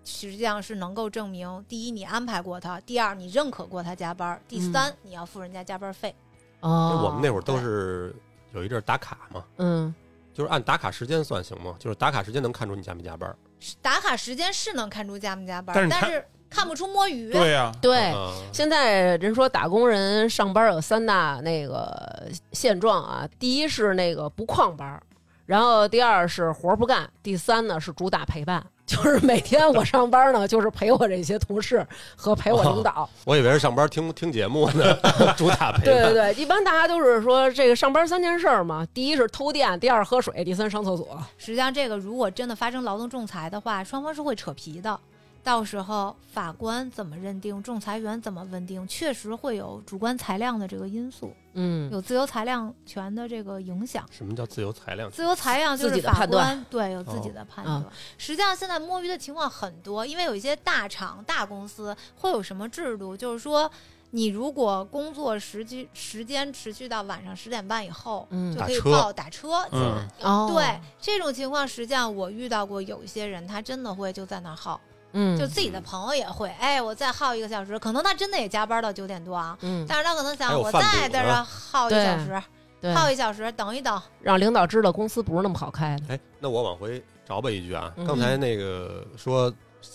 [0.05, 6.15] 实际上是能够证明：第一，你安排过他；第二，你认可过他加班；第三，你要付人家加班费。
[6.61, 8.15] 哦，我们那会儿都是
[8.53, 9.93] 有一阵儿打卡嘛，嗯
[10.33, 11.75] 就是按打卡时间算行吗？
[11.79, 13.35] 就是打卡时间能看出你加没加班。
[13.81, 17.31] 打卡时间是能看出加没加班，但是看但是看不出摸鱼。
[17.31, 18.11] 对呀，对。
[18.11, 25.01] 啊现在人说打工人上班有三大那个现状啊，第一是那个不旷班，
[25.47, 33.07] 然后第二是活儿不干，第三呢是主打陪伴，就是每天我上班呢， 就是陪我这些同事和陪我领导。
[33.25, 34.97] 我以为是上班听听节目呢，
[35.35, 35.83] 主打陪。
[35.83, 41.21] 对对对，一般大家都是说这个上班三件事儿嘛，第一是偷电，第二喝水，第三上厕所。
[41.37, 44.97] 实际上，这个如果真的发生劳动仲裁的话，双方是会扯皮的。
[45.43, 54.05] 到时候法官怎么认定，仲裁员怎么认定，确实会有主观裁量的这个因素，嗯，有自由裁量权的这个影响。
[54.09, 55.11] 什么叫自由裁量？
[55.11, 57.81] 自由裁量就自己是法的判断官对有自己的判断。
[57.81, 63.69] 嗯实际上，现在摸鱼的情况很多，因为有一些大厂、大公司会有什么制度，就是说。
[64.11, 70.07] 你如果工作时间时间持续到晚上十点半以后，嗯就可以打车报打车进来。
[70.21, 74.79] 嗯哦，对这种情况，实际上我遇到过有一些人，他真的会就在那耗，
[75.19, 82.43] 嗯，就自己的朋友也会，哎，我再耗一个小时，可能他真的也加班到九点多啊，嗯，但是他可能想，我再在这耗一个小时，
[82.79, 86.13] 对，耗一小时，等一等，让领导知道公司不是那么好开的。
[86.13, 88.05] 哎，那我往回找吧一句啊，嗯。
[88.05, 89.51] 刚才那个说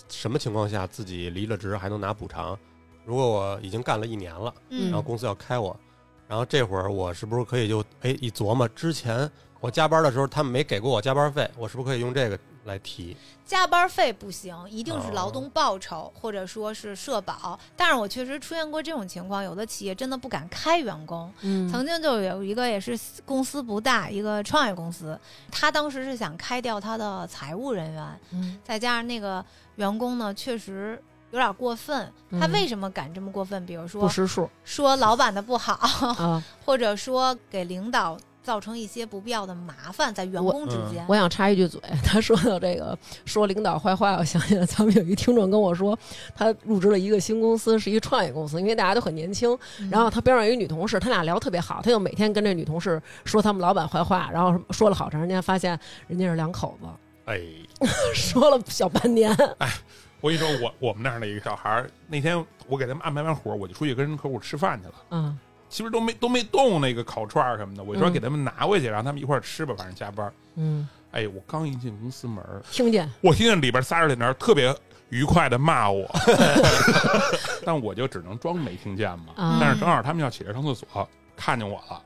[0.08, 2.58] 什么情况下自己离了职还能拿补偿？
[3.04, 4.86] 如果我已经干了一年了，嗯。
[4.86, 5.76] 然后公司要开我，
[6.26, 9.30] 然后这会儿我是不是可以就哎一琢磨，之前
[9.60, 13.16] 我加班的时候他们没给过我加班费，我是不是可以用这个来提？
[13.44, 17.58] 加班费不行，一定是哦劳动报酬、或者说是社保。
[17.76, 21.32] 但是我确实出现过这种情况，有的企业真的不敢开员工。
[21.42, 25.18] 嗯曾经就有一个也是公司不大，一个创业公司，
[25.50, 29.44] 他当时是想开掉他的财务人员，嗯再加上那个
[29.76, 32.10] 员工呢，确实有点过分。
[32.30, 33.66] 他嗯为什么敢这么过分？
[33.66, 36.42] 比如说不说识数说老板的不好，啊！
[36.64, 41.04] 或者说给领导造成一些不必要的麻烦，在员工之间。
[41.08, 45.96] 我想插一句嘴，他说到这个说领导坏话，我想起来咱们有一听众跟我说，
[46.34, 49.56] 他入职了一个新公司，是一创业公司，因为大家都很年轻。
[49.80, 55.78] 嗯然后他边上有一女同事，他俩聊特别好，他就每天跟这女同事说他们老板坏话，然后说了好长时间，发现
[56.08, 56.88] 人家是两口子，
[57.26, 57.40] 哎，
[58.14, 59.32] 说了小半年。
[59.58, 59.70] 哎
[60.20, 64.94] 我跟你说，我我们那儿的一个小孩儿，那天我给他们安排完活儿，我就出去跟人客户吃饭去了。
[65.10, 65.36] 嗯
[65.72, 68.12] 其实都没都没动那个烤串儿什么的，我就说嗯。
[68.12, 70.30] 给他们拿回去，让他们一块儿吃吧，反正加班。
[70.56, 73.10] 嗯，哎，我刚一进公司门，听见。
[73.22, 74.74] 我听见里边仨人在那儿特别
[75.08, 76.06] 愉快的骂我，
[77.64, 79.32] 但我就只能装没听见嘛。
[79.36, 79.56] 啊。
[79.58, 82.02] 但是正好他们要起来上厕所，看见我了。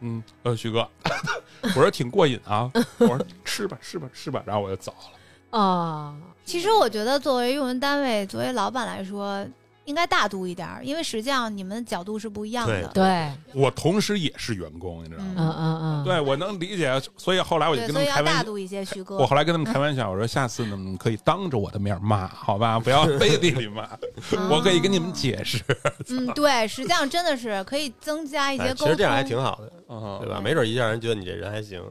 [0.00, 0.88] 嗯，呃，徐哥，
[1.62, 5.58] 我说挺过瘾啊， 我说吃吧，吃吧，吃吧，然后我就走了。
[5.58, 9.44] 啊，其实我觉得，作为用人单位，作为老板来说，
[9.88, 12.86] 应该大度一点儿，因为实际上你们角度是不一样的。
[12.88, 15.34] 对，我同时也是员工，你知道吗？
[15.38, 18.38] 嗯嗯嗯，对，我能理解，所以后来我就，跟他们开玩笑。
[18.38, 19.16] 大度一些，徐哥。
[19.16, 23.88] 我后来跟他们开玩笑，我说下次呢可以当着我的面骂，好吧，不要 背地里骂，
[24.50, 25.64] 我可以跟你们解释。
[26.10, 28.86] 嗯，对，实际上真的是可以增加一些哎沟通。
[28.86, 30.38] 其实这样还挺好的，嗯，对吧？
[30.44, 31.82] 没准一下人觉得你这人还行。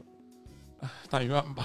[1.10, 1.64] 但愿吧，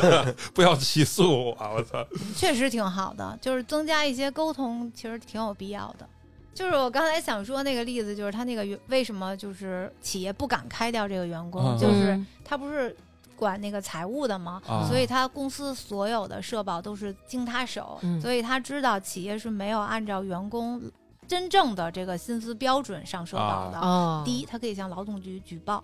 [0.54, 2.04] 不要起诉我，我操！
[2.36, 6.08] 确实挺好的，就是增加一些沟通，其实挺有必要的。
[6.52, 12.94] 就是我刚才想说那个例子，就是他那个为什么就是企业不敢开掉这个员工，嗯就是嗯他不是
[13.36, 14.60] 管那个财务的嘛？
[14.68, 20.82] 啊所以他公司所有的社保都是经他手，嗯所以他知道企业是没有按照员工
[21.26, 23.78] 真正的这个薪资标准上社保的。
[23.78, 25.82] 哦，第一，他可以向劳动局举报；哦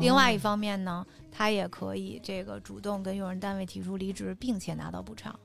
[0.00, 5.38] 另外一方面呢，他也可以这个主动跟用人单位提出离职，并且拿到补偿。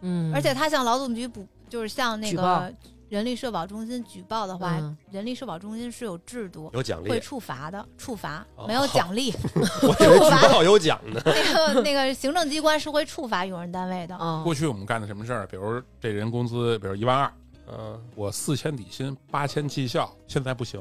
[0.00, 2.72] 嗯，而且他向劳动局补，就是向那个
[3.10, 9.32] 人力社保中心举报的话，嗯人力社保中心是有制度有奖励会，处罚的，处罚哦没有奖励，
[9.82, 11.20] 我以为举报有奖呢。
[11.24, 14.16] 那个那个行政机关是会处罚用人单位的。
[14.16, 15.46] 哦过去我们干的什么事儿？
[15.48, 17.32] 比如这人工资，比如一万二，
[17.66, 20.80] 嗯，我四千底薪，八千绩效，现在不行。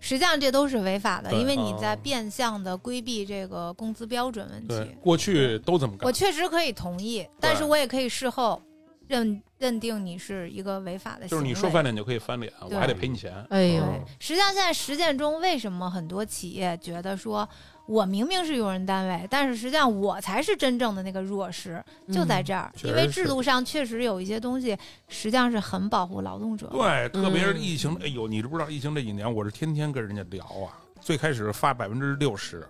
[0.00, 6.10] 实际上这都是违法的，因为你在哦变相的规避这个工资标准问对题。，过去都这么干我。
[6.10, 8.60] 确实可以同意，但是我也可以事后
[9.06, 11.28] 认认定你是一个违法的行为。
[11.28, 13.32] 就是你说翻脸就可以翻脸，我还得赔你钱。
[13.50, 17.48] 哎呦，嗯实际上，现在实践中，为什么很多企业觉得说，
[17.90, 26.68] 我明明是用人单位，但是实际上我才是真正的那个弱势，就在这儿，因为制度上确实有一些东西，实际上是很保护劳动者。
[26.68, 30.78] 对，特别是嗯疫情，哎呦，你知不知道疫情这几年，我是天天跟人家聊啊。
[31.00, 32.64] 最开始发百分之六十，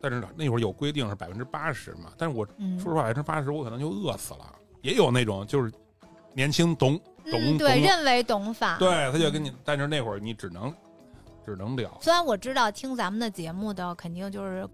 [0.00, 4.52] 但是那会儿有规定是百分之八十嘛，但是我嗯，说实话，百分之八十我可能就饿死了。
[4.82, 5.70] 也有那种就是
[6.32, 6.98] 年轻懂
[7.30, 8.76] 懂嗯，对，懂认为懂法。
[8.80, 10.74] 对，他就跟你，但是那会儿你只能
[11.44, 11.90] 只能聊。
[12.00, 14.68] 虽然我知道听咱们的节目的肯定就是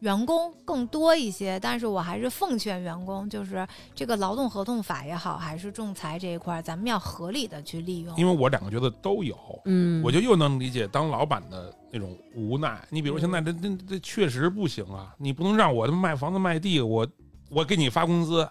[0.00, 8.14] 员工更多一些，但是我还是奉劝员工，就是这个劳动合同法也好，还是仲裁这一块，咱们要合理的去利用。
[8.16, 9.34] 因为我两个觉得都有，
[9.64, 12.86] 嗯，我就又能理解当老板的那种无奈。
[12.90, 17.06] 你比如现在嗯这这这确实不行啊，你不能让我他妈卖房子卖地，我
[17.48, 18.46] 我给你发工资，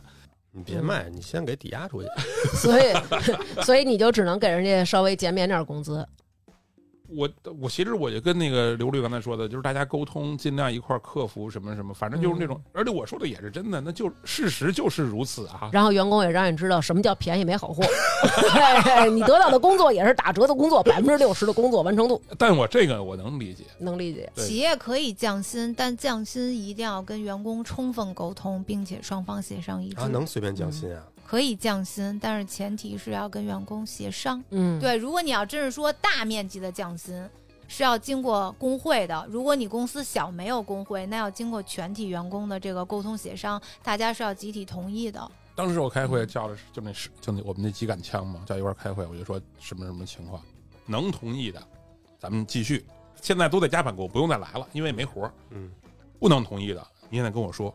[0.52, 2.08] 你别卖，你先给抵押出去。
[2.58, 2.84] 所以
[3.62, 6.06] 所以你就只能给人家稍微减免点工资。
[7.08, 7.30] 我
[7.62, 15.70] 我其实我就跟那个刘律刚才说的，就是大家沟通，尽量一块儿克服什么什么，反正就是那种，而且我说的也是真的，那就事实就是如此啊。
[15.72, 17.84] 然后员工也让你知道什么叫便宜没好货，
[18.84, 24.32] 嘿 你得到的工作也是打折的工作，百分之六十的工作完成度，但我这个我能理解，能理解。
[24.36, 30.00] 企业可以降薪，但降薪一定要跟员工充分沟通，并且双方协商一致。
[30.00, 31.04] 啊，能随便降薪啊？
[31.28, 34.42] 可以降薪，但是前提是要跟员工协商。
[34.52, 37.05] 嗯，对，如果你要真是说大面积的降薪，
[37.68, 39.26] 是要经过工会的。
[39.30, 45.32] 如果你公司小没有工会，那要经过全体员工的这个沟通协商，大家是要集体同意的。
[45.56, 50.42] 当时我开会叫的是就那是就那我们那几杆枪嘛，叫一块儿开会，我就说什么什么情况，
[50.86, 51.62] 能同意的，
[52.20, 52.86] 咱们继续。
[53.22, 55.34] 现在都在加班工，不用再来了，因为没活儿。
[55.50, 55.72] 嗯，
[56.20, 57.74] 不能同意的，你现在跟我说，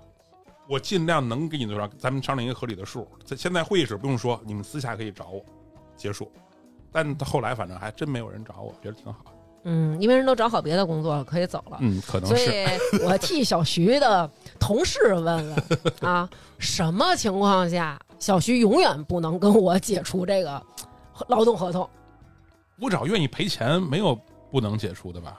[0.68, 3.08] 我尽量能给你多少，咱们商量一个合理的数。
[3.24, 5.44] 在现在会议室不用说，你们私下可以找我，
[5.96, 6.30] 结束。
[6.92, 9.18] 但后来反正还真没有人找我，觉得挺好。
[9.64, 11.76] 嗯，因为人都找好别的工作了，可以走了。
[11.80, 12.50] 嗯，可能所是。
[12.64, 15.56] 以我替小徐的同事问问
[16.00, 20.62] 啊，什么情况下小徐永远不能跟我解除这个
[21.28, 21.88] 劳动合同？
[22.80, 24.18] 我只要愿意赔钱，没有
[24.50, 25.38] 不能解除的吧？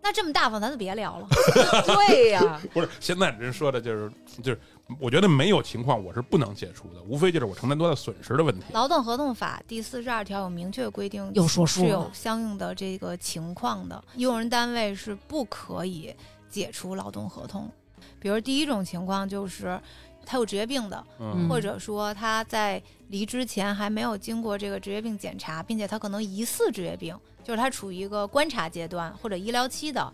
[0.00, 1.26] 那这么大方，咱就别聊了。
[1.84, 4.60] 对呀， 不是，现在人说的就是就是，
[4.98, 8.64] 我觉得没有情况我是不能解除的，无非就是我承担多大损失的问题。
[8.72, 16.14] 劳动合同法第四十二条有明确规定，有说书是有相应的这个情况的，用人单位是不可以
[16.48, 17.70] 解除劳动合同。
[18.18, 19.78] 比如第一种情况就是
[20.24, 30.10] 他有职业病的，嗯或者说他在离职前还没有经过这个职业病检查，并且他可能疑似职业病，就是他处于一个观察阶段或者医疗期的。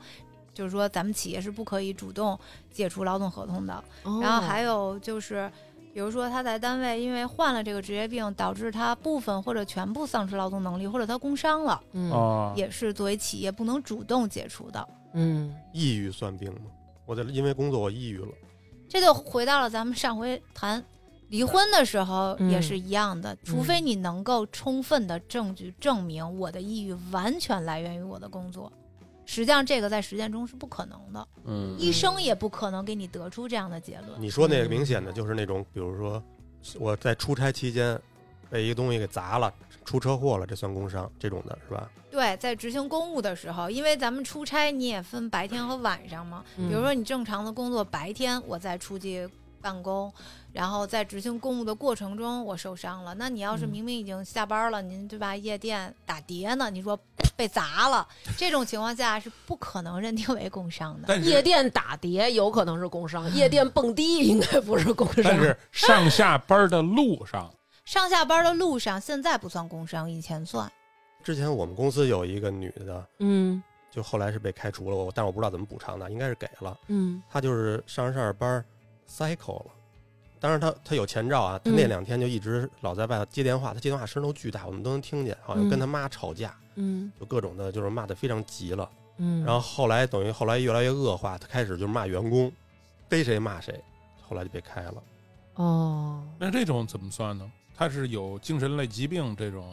[0.54, 2.38] 就是说，咱们企业是不可以主动
[2.72, 3.84] 解除劳动合同的。
[4.22, 5.50] 然后还有就是，
[5.92, 14.88] 比如说他在单位因为患了这个职业病，导致他部分或者全部丧失劳动能力，或者他工伤了，嗯啊，也是作为企业不能主动解除的。
[15.12, 16.70] 嗯抑郁算病吗？
[17.06, 18.32] 我在因为工作我抑郁了，
[18.88, 20.82] 这就回到了咱们上回谈
[21.28, 28.72] 离婚的时候嗯也是一样的，除非你能够充分的证据证明我的抑郁完全来源于我的工作。
[29.26, 34.20] 实际上，这个在实践中是不可能的，嗯医生也不可能给你得出这样的结论。
[34.20, 36.22] 你说那个明显的就是那种，比如说
[36.78, 38.00] 我在出差期间，
[38.50, 39.52] 被一个东西给砸了，
[39.84, 41.90] 出车祸了，这算工伤这种的是吧？
[42.10, 46.44] 对，在执行公务的时候，因为咱们出差你也分白天和晚上嘛。
[46.56, 49.28] 嗯比如说你正常的工作白天我在出去
[49.60, 50.12] 办公，
[50.54, 55.34] 然后在执行公务的过程中我受伤了，那你要是嗯明明已经下班了，您对吧？
[55.34, 56.96] 夜店打碟呢，你说
[57.36, 58.06] 被砸了，
[58.38, 61.18] 这种情况下是不可能认定为工伤的。
[61.18, 65.24] 夜店打碟有可能是工伤，夜店蹦迪应该不是工伤。
[65.24, 67.52] 但是 上下班的路上，
[67.84, 70.70] 上下班的路上现在不算工伤，以前算。
[71.24, 76.78] 之前我们公司有一个女的，嗯就后来是被开除了，我但我不知道怎么补偿的，应该是给了。
[76.86, 78.64] 嗯她就是上着上着班儿
[79.08, 79.70] cycle 了，
[80.44, 88.86] 当然他他有前兆啊，她嗯那两天就一直老在外头接电话，他接电话声都巨大，我们都能听见，好像嗯跟他妈吵架，嗯就各种的，就是骂得非常急了。
[89.16, 92.52] 嗯，然后后来等于后来越来越恶化，他开始就是骂员工，
[93.08, 93.82] 逮谁骂谁，
[94.20, 94.94] 后来就被开了。
[95.54, 97.50] 哦，那这种怎么算呢？
[97.74, 99.64] 他是有精神类疾病这种，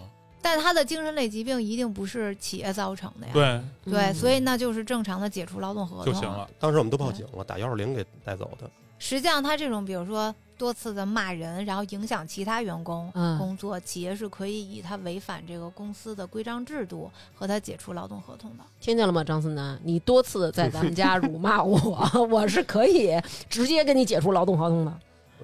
[0.41, 3.34] 但他的精神类疾病一定不是企业造成的呀。
[3.34, 6.49] 对对，嗯所以那就是正常的解除劳动合同就行了。
[6.61, 8.72] 当时我们都报警了，打幺二零给带走的。
[8.99, 18.64] 实际上，他这种比如说多次的骂人，然后影响其他员工嗯工作，企业是可以以他违反这个公司的规章制度和他解除劳动合同的。
[18.80, 19.80] 听见了吗，张思南？
[19.84, 24.93] 你多次在咱们家辱骂我， 我是可以直接跟你解除劳动合同的。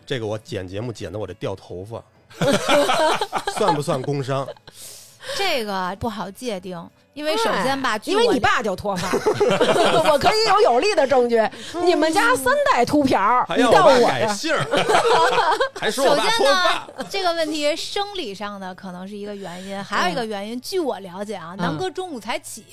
[0.05, 2.03] 这个我剪节目剪的我这掉头发，
[3.57, 4.47] 算不算工伤？
[5.35, 6.79] 这个不好界定，
[7.17, 9.09] 因为首先吧，因为你爸就脱发，
[10.07, 11.41] 我可以有有力的证据。
[11.83, 14.63] 你们家三代秃瓢儿，你还要我爸到我，改姓儿，
[15.73, 16.73] 还说我爸首先脱发。
[16.75, 22.63] 呢，这个问题生理上的可能是一个原因，还有一个原因，据我了解啊，嗯南哥中午才起，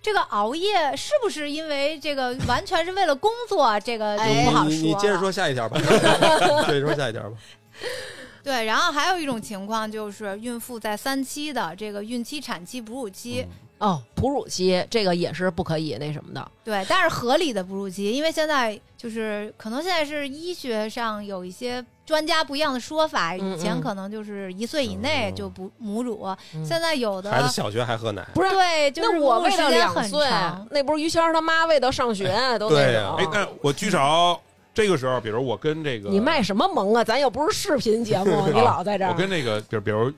[0.00, 3.78] 这个熬夜是不是因为这个完全是为了工作？
[3.80, 5.76] 这个就哎不好说接着说下一条吧，
[6.66, 7.36] 接着说下一条吧。
[8.42, 13.46] 对，然后还有一种情况就是孕妇在三期的这个孕期、产期、哺乳期，
[13.80, 16.50] 哦，哺乳期这个也是不可以那什么的。
[16.64, 26.24] 对，但是合理的哺乳期，因为现在就是可能现在是医学上有一些专家不一样的说法，嗯以前嗯可能就是一岁以内嗯就不母乳，
[26.54, 30.28] 嗯现在有的孩子小学还喝奶，不是对，就是那我喂到时间很两岁，
[30.70, 32.26] 那不是于谦儿他妈喂到上学
[32.60, 33.16] 都那对呀种。
[33.16, 34.38] 哎，那我举手。
[34.72, 37.02] 这个时候，比如我跟这个你卖什么萌啊？
[37.02, 39.10] 咱又不是视频节目， 你老在这儿。
[39.10, 40.12] 我跟那个，比如比如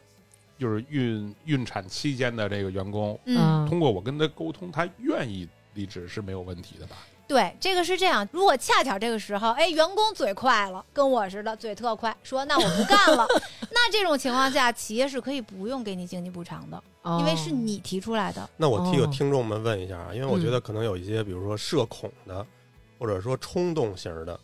[0.63, 6.97] 就是孕孕产期间的这个员工，嗯，通过我跟他沟通，他愿意离职是没有问题的吧？
[7.27, 8.29] 对，这个是这样。
[8.31, 13.27] 如果恰巧这个时候，哎，员工嘴快了，跟我似的，嘴特快，说那我不干了，
[13.73, 17.17] 那这种情况下，企业是可以不用给你经济补偿的，哦。
[17.19, 18.49] 因为是你提出来的。
[18.57, 20.53] 那我替有哦听众们问一下啊，因为我觉嗯。
[20.53, 22.47] 得可能有一些，比如说社恐的，
[22.99, 24.39] 或者说冲动型的，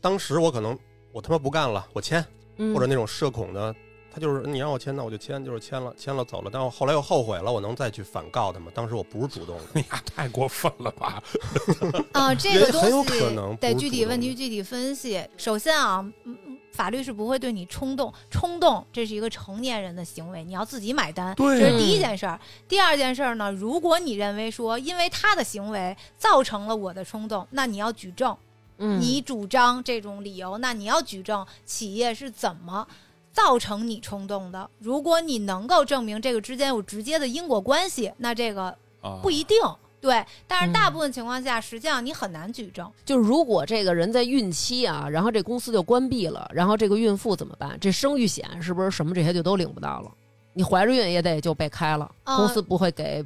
[0.00, 0.76] 当时我可能
[1.12, 2.24] 我他妈不干了，我签，
[2.56, 2.74] 嗯。
[2.74, 3.74] 或者那种社恐的，
[4.12, 8.70] 他就是你让我签，那我就签，就是签了，签了走了，但我后来又后悔了，我能再去反告他吗？
[8.74, 11.22] 当时我不是主动的，你 呀，太过分了吧！
[12.12, 15.26] 啊、这个东很有西可能得具体问题具体分析。
[15.38, 22.38] 首先啊，嗯嗯法律是不会对你冲动，冲动这是一个成年人的行为，你要自己买单，对这是第一件事儿。
[22.68, 28.36] 第二件事儿呢，如果你认为说因为他的行为造成了我的冲动，那你要举证，
[28.78, 32.86] 嗯你主张这种理由，那你要举证企业是怎么。
[33.32, 38.64] 造成你冲动的，如果你能够证明这个之间有直接的因果关系，那这个
[39.00, 39.58] 啊，不一定
[40.00, 40.24] 对。
[40.46, 42.90] 但是大嗯部分情况下，实际上你很难举证。
[43.04, 47.78] 就如果这个人在孕期啊，然后这公司就关闭了，然后这个孕妇怎么办？
[47.80, 50.10] 这生育险是不是什么这些就都领不到了？
[50.52, 53.24] 你怀着孕也得就被开了，呃公司不会给，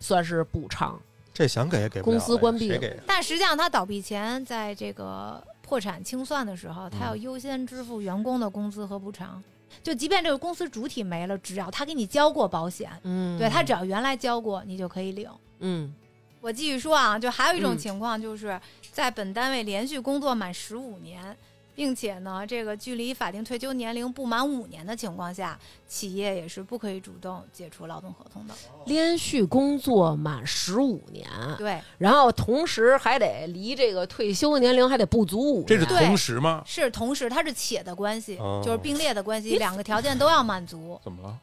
[0.00, 1.00] 算是补偿。
[1.32, 2.78] 这想给也给不了公司关闭？
[3.06, 9.42] 但实际上，他倒闭前在这个破产清算的时候，他嗯要优先支付员工的工资和补偿。
[9.82, 15.28] 就即便这个公司主体没了，只要他给你交过保险，嗯对他只要原来交过，你就可以领。
[15.58, 15.92] 嗯
[16.40, 18.58] 我继续说啊，就还有一种嗯情况，就是
[18.92, 21.36] 在本单位连续工作满十五年，
[21.76, 25.56] 并且呢，这个距离法定退休年龄不满五年的情况下，
[25.86, 28.54] 企业也是不可以主动解除劳动合同的。
[28.86, 36.62] 连续工作满十五年，对，然后同时还得离这个退休年龄还得不足五年，这是同时吗？
[36.64, 40.98] 是同时它是且的关系，哦就是并列的关系，两个条件都要满足。
[41.04, 41.38] 怎么了？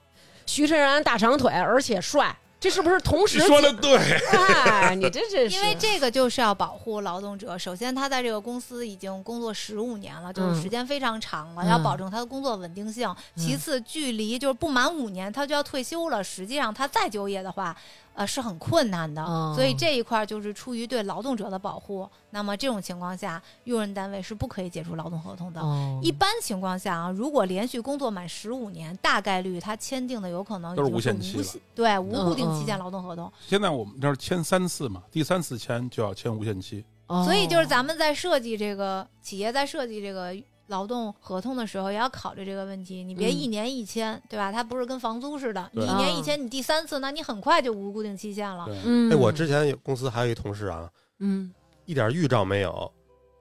[0.47, 3.41] 徐晨然大长腿，而且帅，这是不是同时？
[3.41, 3.97] 说的对，
[4.31, 7.57] 哎，你这这是因为这个就是要保护劳动者。
[7.57, 13.13] 首先，他在这个公司已经工作十五年了，就是时间非常长了，嗯要保证他的工作稳定性。
[13.35, 17.75] 其次，距离就是不满五年他就要退休了，实际上他再就业的话，
[18.13, 19.23] 呃是很困难的。
[19.23, 25.61] 哦所以这一块儿就是出于对劳动者的保护，那么这种情况下，用人单位是不可以解除劳动合同的。
[25.61, 33.31] 哦一般情况下啊，如果连续工作满十五年，大概率他签订的有可能已都是无限期对无固定期限劳动合同。
[33.47, 36.83] 现在我们这儿签三次嘛，第三次签就要签无限期。
[37.07, 40.33] 哦所以就是咱们在设计这个企业在设计这个
[40.67, 43.03] 劳动合同的时候，也要考虑这个问题。
[43.03, 44.51] 你别嗯一年一签，对吧？
[44.51, 48.65] 它不是跟房租似的，你一年一签，你第三次，那你很快就无固定期限了。
[48.85, 50.89] 嗯，哎，我之前有公司还有一同事啊，
[51.19, 51.53] 嗯
[51.85, 52.91] 一点预兆没有，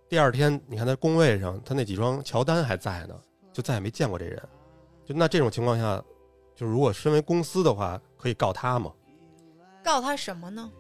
[0.09, 3.15] 第二天你看他工位上，他那几双乔丹还在呢，
[3.53, 4.43] 就再也没见过这人。
[5.05, 6.03] 就那这种情况下，
[6.57, 8.93] 就如果身为公司的话，可以告他吗？
[9.83, 10.71] 告他什么呢？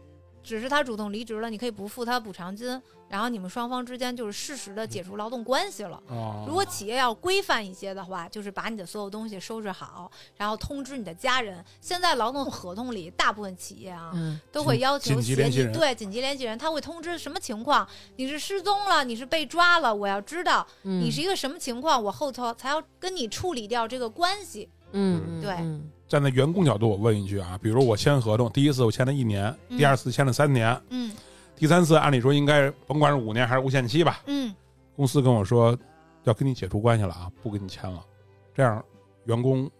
[0.42, 6.02] 只是他主动离职了，你可以不付他补偿金，然后你们双方之间就是适时的解除劳动关系了。
[6.08, 11.64] 哦，如果企业要规范一些的话，就是把你的所有东西收拾好，然后通知你的家人。
[11.80, 17.86] 现在劳动合同里，大部分企业啊，嗯都会要求写你对紧急联系人，他会通知什么情况，
[18.16, 24.68] 你是失踪了，你是被抓了，我要知道嗯，你是一个什么情况，我后头才要跟你处理掉这个关系。
[24.94, 31.10] 嗯嗯对嗯站在员工角度，我问一句啊，比如我签合同，第一次我签了一年，嗯第二次签了三年，嗯
[31.56, 34.54] 第三次按理说应该甭管是五年还是无限期吧，嗯，
[34.94, 35.74] 公司跟我说
[36.24, 38.04] 要跟你解除关系了啊，不跟你签了，
[38.54, 38.84] 这样
[39.24, 39.70] 员工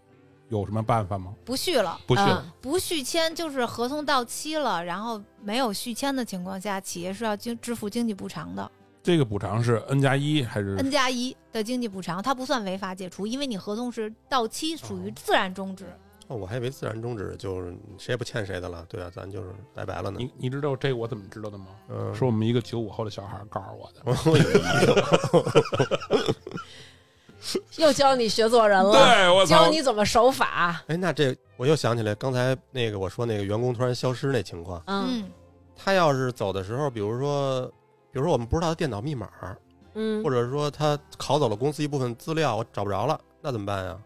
[0.49, 1.35] 有什么办法吗？
[1.45, 2.01] 不续了。
[2.07, 8.73] 不续，嗯不续签就是合同到期了，然后没有续签的情况下，企业是要经支付经济补偿的
[9.03, 15.85] 这个补偿是 N 加一还是？，N 加一的经济补偿，它不算违法解除，因为你合同是到期，属于自然终止。
[16.33, 20.17] 哦，我还以为自然终止就是谁也不欠谁的了，对啊，咱就是拜拜了呢。
[20.19, 21.67] 你你知道这个我怎么知道的吗？
[21.91, 24.03] 嗯，是我们一个九五后的小孩告诉我的。
[24.31, 24.61] 我以为
[27.77, 29.71] 又教你学做人了， 对，我操教！
[29.71, 30.81] 你怎么守法。
[30.87, 35.31] 哎，那这我又想起来刚才那个我说那个员工突然消失那情况，嗯嗯，
[35.77, 37.67] 他要是走的时候，比如说，
[38.13, 39.29] 比如说我们不知道他电脑密码，
[39.95, 43.99] 嗯或者说他拷走了公司一部分资料，我找不着了，那怎么办呀？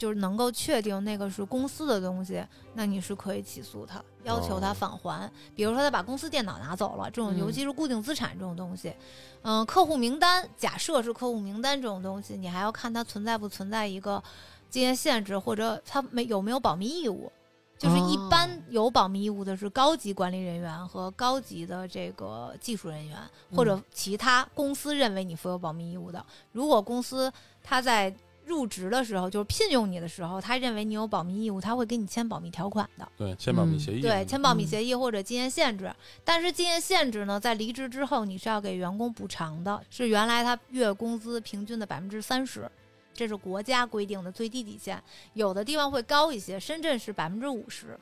[0.00, 2.42] 就是能够确定那个是公司的东西，
[2.72, 5.30] 那你是可以起诉他，要求他返还。
[5.54, 8.94] 比如说他把公司电脑拿走了，这种嗯尤其是固定资产这种东西，
[9.42, 14.22] 嗯、客户名单，假设是客户名单这种东西，你还要看它存在不存在一个
[14.70, 17.30] 经验限制，或者它没有没有保密义务。
[17.76, 23.16] 就是一般有保密义务的是高级管理人员和高级的这个技术人员，
[23.54, 26.22] 或者其他公司认为你负有保密义务的。
[26.52, 27.32] 如果公司
[27.62, 33.08] 他在入职的时候，就是聘用你的时候，他认为你有保密义务，他会给你签保密条款的。
[33.16, 34.00] 对，签保密协议。
[34.00, 35.92] 对，签保密嗯协议或者经验限制。
[36.24, 42.70] 但是经验限制呢，在离职之后你是要给员工补偿的，是原来他月工资平均的百分之三十，
[43.14, 45.00] 这是国家规定的最低底线。
[45.34, 47.98] 有的地方会高一些，深圳是百分之五十。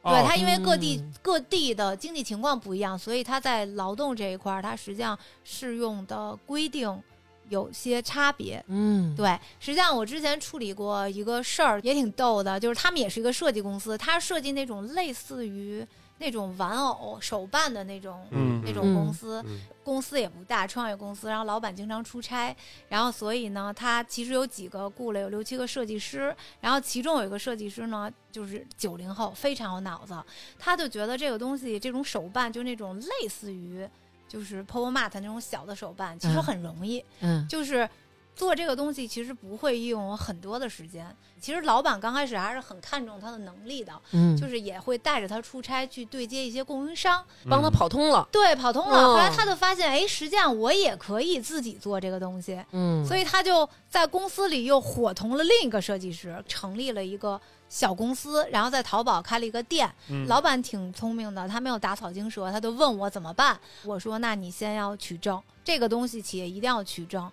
[0.00, 7.02] 对哦它，因为各地、嗯各地的经济情况不一样，所以他在劳动这一块儿，它实际上适用的规定
[7.48, 8.64] 有些差别。
[8.68, 15.86] 嗯，对，实际上我之前处理过一个事儿，也挺逗的，就是他们也是一个设计公司，他设计那种类似于
[16.18, 19.60] 那种玩偶手办的那种、嗯那种公司，嗯。
[19.88, 22.54] 公司也不大，创业公司，然后老板经常出差，
[22.90, 30.14] 然后所以呢，他其实有几个雇了有六七个设计师，然后其中有一个设计师呢，就是九零后，非常有脑子，
[30.58, 33.88] 他就觉得这个东西这种手办就那种类似于
[34.28, 37.88] 就是 Power Mat 那种小的手办，其实嗯很容易，嗯就是
[38.36, 41.16] 做这个东西其实不会用我很多的时间。
[41.40, 47.24] 其实老板刚开始还是很看重他的能力的，嗯，就是也会带着他出差去对接一些供应商。
[47.48, 48.28] 帮他跑通了。
[48.30, 48.98] 对，跑通了。
[48.98, 59.90] 哦后来他就发现，哎，实际上我也可以自己做这个东西，嗯，所以他就在公司里又伙同了另一个设计师，成立了一个小公司，然后在淘宝开了一个店。
[60.08, 63.58] 嗯老板挺聪明的，他没有打草惊蛇，他就问我怎么办。
[63.84, 67.30] 我说，那你先要取证，这个东西企业一定要取证。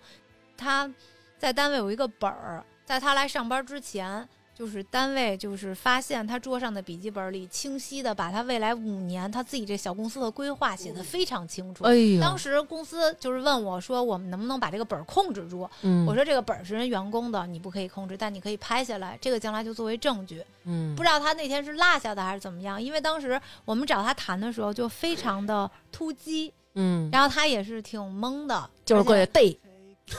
[0.56, 0.90] 他
[1.38, 4.28] 在单位有一个本儿，在他来上班之前。
[4.56, 11.84] 就是单位就是发现他桌上的笔记本里清晰的把他未来五年他自己这小公司的规划写的非常清楚。
[11.84, 15.68] 哎呦，当时公司就是问我说，我们能不能把这个本儿控制住？
[15.82, 20.42] 嗯我说这个本儿是人员工的，你不可以控制，但你可以拍下来，这个将来就作为证据。
[20.64, 29.58] 嗯不知道他那天是落下的还是怎么样，因为当时我们找他谈的时候就非常的突击，嗯，然后他也是挺懵的，就是过去逮，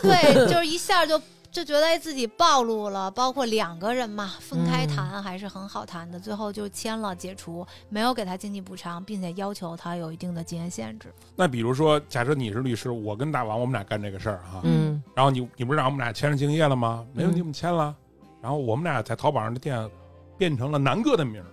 [0.04, 1.20] 对，就是一下就
[1.58, 11.12] 就觉得哎自己暴露了，包括两个人嘛，分开谈还是很好谈的，最后就签了解除，没有给他经济补偿，并且要求他有一定的经验限制。
[11.36, 17.04] 那比如说，假设你是律师，我跟大王我们俩干这个事儿哈，嗯然后你你不是让我们俩签上竞业了吗？
[17.12, 17.96] 没问题，嗯我们签了。
[18.40, 19.90] 然后我们俩在淘宝上的店
[20.38, 21.48] 变成了南哥的名儿，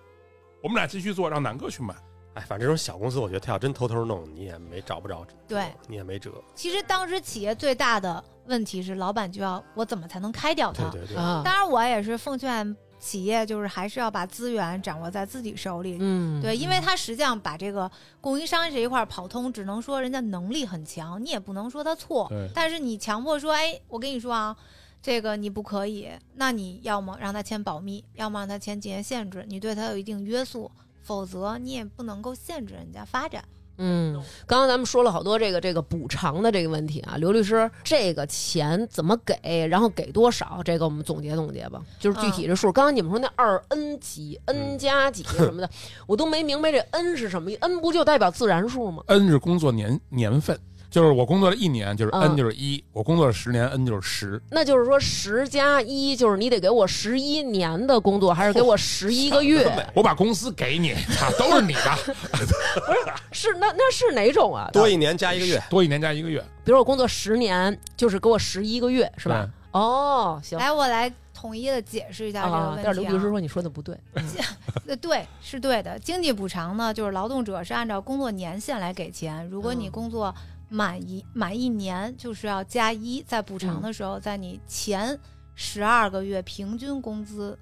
[0.62, 1.94] 我们俩继续做，让南哥去买。
[2.34, 6.32] 哎，反正这种小公司，我觉得他要真偷偷弄，你也没找不着，对，你也没辙。
[6.54, 10.90] 其实当时企业最大的问题是，老板就要我怎么才能开掉他？
[10.90, 15.96] 对对对，啊，当然，我也是奉劝企业，就是还是要把资源掌握在自己手里。
[16.00, 17.88] 嗯，对，因为他实际上把这个
[18.20, 22.26] 供应商这一块儿跑通，只能说人家能力很强，你也不能说他错。
[22.30, 24.56] 对但是你强迫说，哎，我跟你说啊，
[25.00, 30.70] 这个你不可以，那你要么让他签保密，要么让他签禁业限制，你对他有一定约束，
[31.04, 33.44] 否则你也不能够限制人家发展。
[33.76, 34.14] 嗯，
[34.46, 42.72] 刚刚咱们说了好多这个这个补偿的这个问题啊，刘律师，这个钱怎么给，然后给多少，这个我们总结总结吧，就是具体的数。
[42.72, 45.68] 刚刚你们说那二 n 几 n 加几什么的，
[46.06, 50.56] 我都没明白这 n 是什么，n 不就代表自然数吗？N 是工作年年份，
[50.94, 54.40] 就是我工作了一年，就是嗯 N 就是一；我工作了十年，N 就是十。
[54.48, 59.68] 那就是说十加一，就是你得给我十一年的工作，还是给我十一个月？
[59.92, 61.96] 我把公司给你，啊，都是你的，
[62.30, 64.70] 不是是那那是哪种啊？
[64.72, 69.50] 多一年加一个月，多一年加一个月，比如我工作十年，就是给我十一个月，是吧？
[69.72, 70.56] 哦，行。
[70.56, 72.82] 来，我来统一的解释一下这个啊，问题、啊。
[72.84, 73.98] 但是刘律师说你说的不对，
[74.86, 75.98] 呃，对，是对的。
[75.98, 79.44] 经济补偿呢，就是劳动者是按照工作年限来给钱。
[79.48, 80.32] 如果你嗯工作
[80.68, 85.18] 满一满一年，就是要加一，在补偿嗯的时候，在你前
[85.54, 87.58] 十二个月平均工资，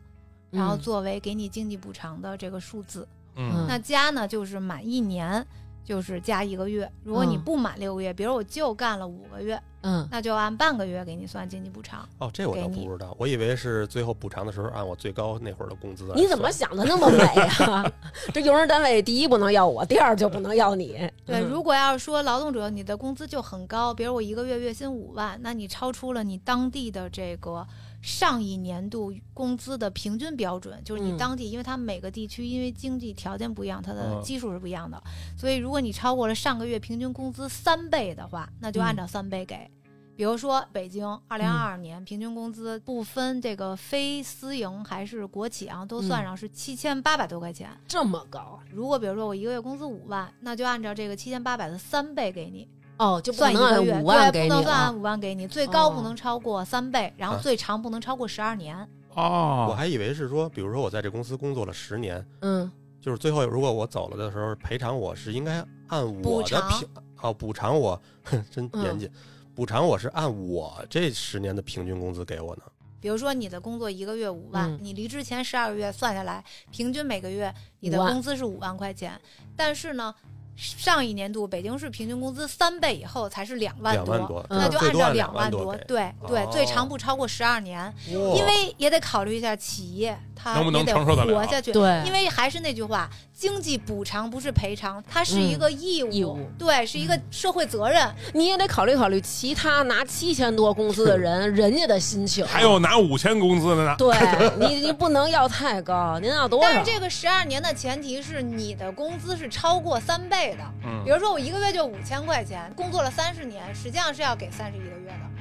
[0.51, 3.07] 然后嗯作为给你经济补偿的这个数字。
[3.37, 5.47] 嗯，那加呢，就是满一年。
[5.85, 12.09] 就是加一个月，如果你嗯不满六个月，比如我就干了五个月，嗯，那就按半个月给你算经济补偿。
[12.19, 17.25] 哦，这我倒不知道，我以为是最后补偿的时候按我最高那会儿的工资你怎么想的那么美
[17.65, 17.93] 啊？
[18.33, 20.93] 这用人单位第一不能要我，第二就不能要你。
[21.27, 27.67] 对，嗯如果要是说劳动者你的工资就很高，比如我一个月月薪五万，那你超出了你当地的这个
[28.03, 31.17] 上一年度工资的平均标准，就是你嗯。
[31.17, 34.23] 当地，因为它每个地区因为经济条件不一样，它的嗯。
[34.23, 35.01] 基数是不一样的，
[35.39, 38.97] 所以如果你超过了上个月平均工资三倍的话，那就按嗯。
[38.97, 39.71] 照三倍给。
[40.15, 46.25] 比如说北京二零二二年平均工资不分这个非私营还是国企啊，都算嗯。
[46.25, 47.71] 上是七千八百多块钱。
[47.89, 52.69] 这么高如果比如说我一个月工资五万，那就按照这个七千八百的三倍给你，
[52.99, 54.97] 哦，就不算一能按个月，五万给你对，不能算按。
[54.97, 55.95] 五万给你，最高哦。
[55.95, 57.41] 不能超过三倍，然后啊。
[57.43, 58.77] 最长不能超过十二年。
[59.15, 59.67] 哦。
[59.69, 62.71] 我哦，还以为是说，比如说我在这公司工作了十年，嗯，
[63.01, 66.89] 就是最后如果我走了的时候赔偿我是应该按我的补偿平
[67.21, 68.85] 哦补偿我，哼真嗯。
[68.85, 69.11] 严谨，
[69.55, 72.63] 补偿我是按我这十年的平均工资给我呢。
[73.01, 74.79] 比如说你的工作一个月五万，嗯。
[74.81, 79.21] 你离职前十二个月算下来，平均每个月你的工资是五万块钱，
[79.57, 80.15] 但是呢，
[80.57, 84.17] 上一年度北京市平均工资三倍以后才是两万多。
[84.17, 91.73] 万多，嗯那就按按照两万多，对对，哦最长不超过十二年，因为也得考虑一下企业它能不能也得承受得了活下去。
[91.73, 93.09] 对，因为还是那句话，
[93.43, 98.09] 经济补偿不是赔偿，它是一个义务，义务对，是一个社会责任。
[98.35, 102.47] 你也得考虑考虑其他拿七千多工资的人， 人家的心情。
[102.47, 103.97] 还有拿五千工资的呢。
[103.99, 104.15] 对
[104.61, 106.69] 你，你不能要太高，您要多少？
[106.69, 110.63] 但是这个十二年的前提是你的工资是超过三倍的。
[110.85, 115.32] 嗯比，如说我一个月就五千块钱，工作了三十年，实际上是要给三十一个月的。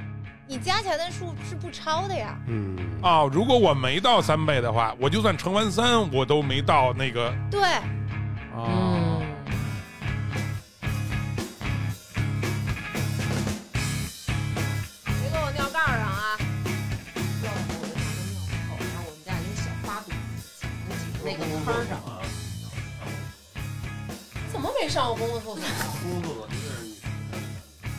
[0.52, 2.38] 你加起来的数是不超的呀。
[2.46, 7.34] 嗯哦，如果我没到三倍的话，我就算乘完三，我都没到那个。
[7.50, 7.62] 对，
[8.54, 9.22] 哦，嗯，
[15.06, 16.38] 别给我尿盖上啊！
[21.24, 21.98] 那个坑上。
[24.52, 25.66] 怎么没上过公共厕所？
[26.04, 26.46] 工作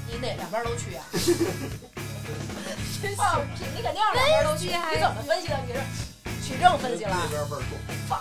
[0.07, 1.03] 你哪两边都去啊？
[3.17, 3.65] 放屁！
[3.77, 5.59] 你肯定是两边都去，你怎么分析的？
[5.67, 5.79] 你是
[6.47, 7.17] 取证分析了？
[7.31, 7.79] 边味儿重。
[8.09, 8.21] 放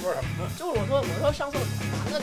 [0.00, 0.50] 说什么呢？
[0.58, 1.66] 就是我说，我说上厕所，
[2.04, 2.20] 男的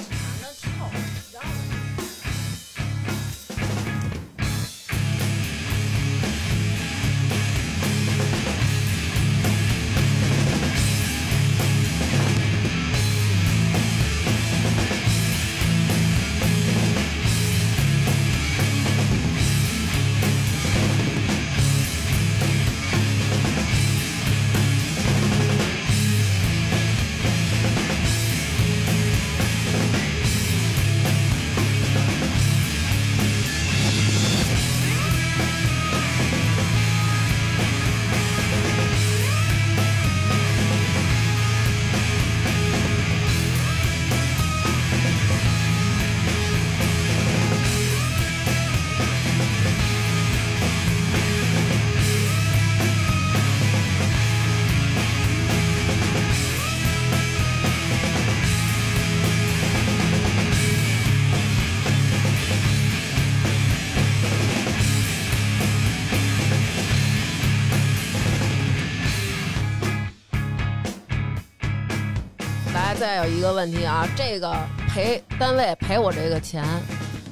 [73.25, 74.51] 有一个问题啊，这个
[74.87, 76.63] 赔单位赔我这个钱，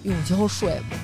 [0.03, 0.95] 用交税不？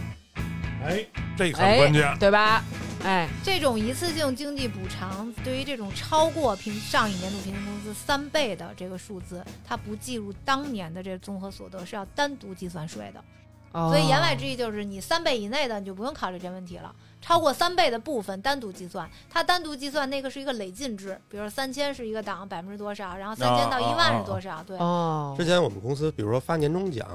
[0.86, 1.06] 哎，
[1.36, 2.18] 这个哎很关键。
[2.20, 2.64] 对吧？
[3.04, 13.24] 哎，这种一次性经济补偿，对于这种超过平上一年度平均工资三倍的这个数字，它不计入当年的这个综合所得，是要单独计算税的。
[13.72, 16.94] 所以言外之意就是，你三倍以内的你就不用考虑这问题了，
[17.26, 19.10] 超过三倍的部分单独计算。
[19.30, 24.78] 它单独计算那个是一个累进制，比如说三千是一个档百分之多少，然后三千到一万是多少，对。
[24.78, 27.08] 哦，之前我们公司比如说发年终奖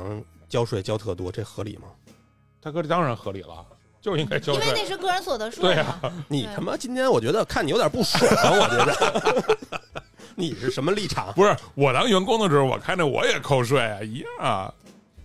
[0.49, 1.85] 交税交特多，这合理吗？
[2.61, 3.65] 大哥，这当然合理了，
[4.01, 4.85] 就应该交因为那。
[4.85, 8.21] 是个人所得税对嘛，啊，你他妈今天我觉得看你有点不爽，
[8.59, 9.59] 我觉得
[10.35, 11.33] 你是什么立场？
[11.35, 14.75] 不是我当员工的时候，我看着我也扣税啊，一样啊。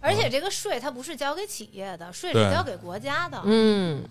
[0.05, 3.41] 而且这个税它不是交给企业的，税是交给国家的。
[3.43, 4.03] 嗯，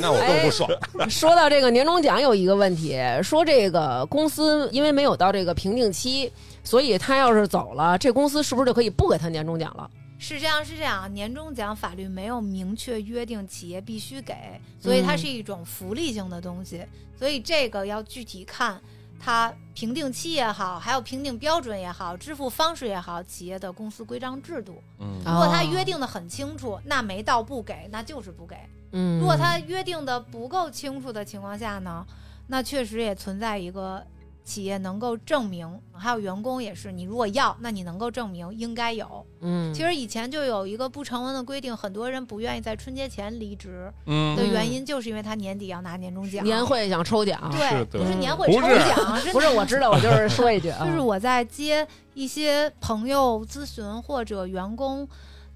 [0.00, 0.70] 那我更不爽。
[1.08, 6.32] 说到这个年终奖，有一个问题，说这个公司因为没有到这个瓶颈期，
[6.62, 9.90] 所以他要是走了，这公司是不是就可以不给他年终奖了？
[10.18, 11.12] 是这样，是这样。
[11.14, 14.34] 年终奖法律没有明确约定企业必须给，
[14.78, 16.84] 所以它是一种福利性的东西。
[17.18, 18.80] 所以这个要具体看
[19.22, 24.82] 它评定期也好，还有评定标准也好，支付方式也好，企业的公司规章制度。
[24.98, 28.56] 嗯如果它约定的很清楚，那没到不给，那就是不给。
[28.92, 32.04] 嗯，如果它约定的不够清楚的情况下呢，
[32.46, 34.04] 那确实也存在一个
[34.50, 39.24] 企业能够证明，还有员工也是，你如果要，那你能够证明应该有。
[39.40, 46.44] 嗯，其实以前就有一个不成文的规定，很多人不愿意在春节前离职嗯的原因，就是因为他年底要拿年终奖。
[46.44, 55.08] 年会想抽奖，对，是不是年会抽不是 不是我知道， 我就是说一句啊，就是我在接一些朋友咨询或者员工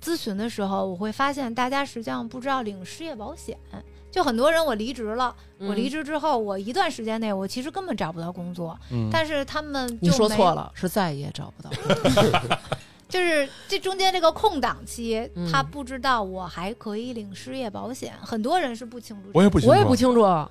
[0.03, 3.59] 咨询的时候，我会发现大家实际上不知道领失业保险。
[4.15, 11.71] 就很多人，我离职了，嗯我离职之后，我一段时间内我其实根本找不到工作，嗯但是他们就你说错了，是再也找不到。
[13.11, 19.31] 就是这中间这个空档期，嗯他不知道我还可以领失业保险，很多人是不清楚。
[19.35, 20.49] 我也不清楚，我也不清楚，啊，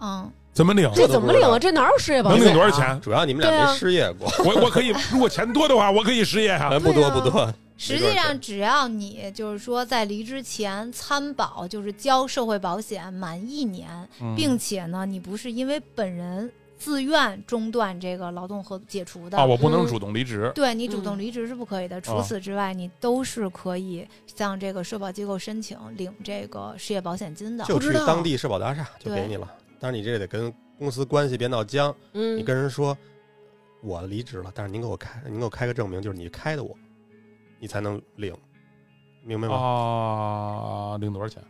[0.00, 1.58] 嗯，怎么领，这怎么领啊？
[1.58, 2.48] 这哪有失业保险能？
[2.48, 3.00] 领多少钱？
[3.00, 6.68] 主要你们俩没失业过，我我可以，如果钱多的话，我可以失业啊。
[6.72, 7.50] 哎，不多不多。
[7.78, 13.88] 实际上只要你就是说在离职前参保，就是交社会保险满一年，
[14.20, 19.38] 嗯并且呢，你不是因为本人自愿中断这个劳动合解除的。
[19.38, 20.50] 啊，我不能嗯主动离职。
[20.54, 27.64] 对你主嗯动离职是不可以的，除哦此之外，你都是可以向这个社保机构申请领这个失业保险金的。
[27.64, 29.48] 就去当地社保大厦就给你了。
[29.80, 32.96] 但是你这得跟公司关系别闹僵，嗯你跟人说
[33.82, 36.76] 我离职了，但是您给我开，您给我开个证明，就是你开的我，
[37.58, 38.34] 你才能领，
[39.24, 39.54] 明白吗？
[39.56, 41.42] 啊，领多少钱？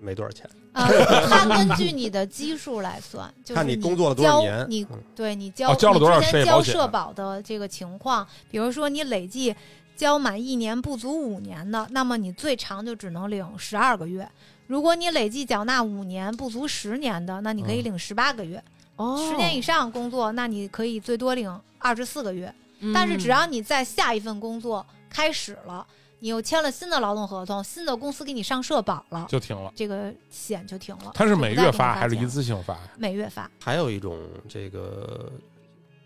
[0.00, 0.86] 没多少钱，啊，
[1.30, 4.66] 它根据你的基数来算， 就是看你你工作了多少交年。
[4.68, 9.54] 你嗯对你交、哦交了多少你之前交社保的这个情况，比如说你累计
[9.96, 14.26] 交满一年不足五年的，那么你最长就只能领十二个月；
[14.66, 18.58] 如果你累计缴纳五年不足十年的，那你可以嗯领十八个月；
[18.96, 22.52] 哦，十、年以上工作，那你可以最多领二十四个月。
[22.80, 24.84] 嗯，但是只要你在下一份工作
[25.14, 25.86] 开始了，
[26.18, 29.72] 你又签了新的劳动合同，新的公司给你上社保了，就停了。
[29.76, 31.12] 这个险就停了。
[31.14, 32.76] 它是每月发还是一次性发？
[32.98, 33.48] 每月发？
[33.60, 35.30] 还有一种这个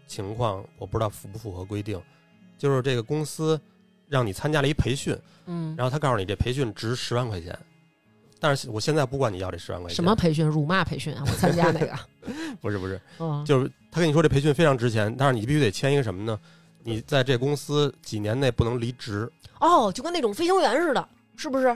[0.06, 1.98] 情况，我不知道符不符合规定，
[2.58, 3.58] 就是这个公司
[4.08, 7.58] 让你参加了一培训，嗯，然后他告诉你这培训值十万块钱，
[8.38, 10.14] 但是我现在不管你要这十万块钱，什么？
[10.14, 10.46] 培训？
[10.46, 11.24] 辱骂培训啊！
[11.26, 11.98] 我参加那个，
[12.60, 16.38] 不是不是，嗯，就是他跟你说这培训非常值钱，但是你必须得签一个什么呢？
[16.84, 19.30] 你在这公司几年内不能离职。
[19.60, 21.66] 哦，就跟那种飞行员似的，是不是？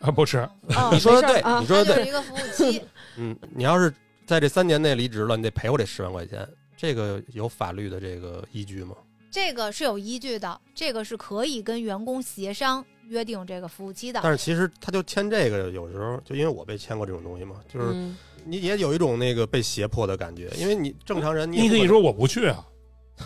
[0.00, 0.38] 啊，不是，
[0.76, 2.06] 哦你说的对，你说的对。
[2.06, 2.82] 一个服务期。
[3.18, 3.92] 嗯，你要是
[4.24, 8.94] 在这三年内离职了，你得赔我这十万块钱，这个有法律的这个依据吗？
[9.30, 14.20] 这个是有依据的，这个是可以跟员工协商约定这个服务期的。
[14.22, 22.64] 但是其实他就签这个，有时候就因为我被签过这种东西嘛，就是嗯你也有一种那个被胁迫的感觉，因为你正常人你你可以说我不去啊。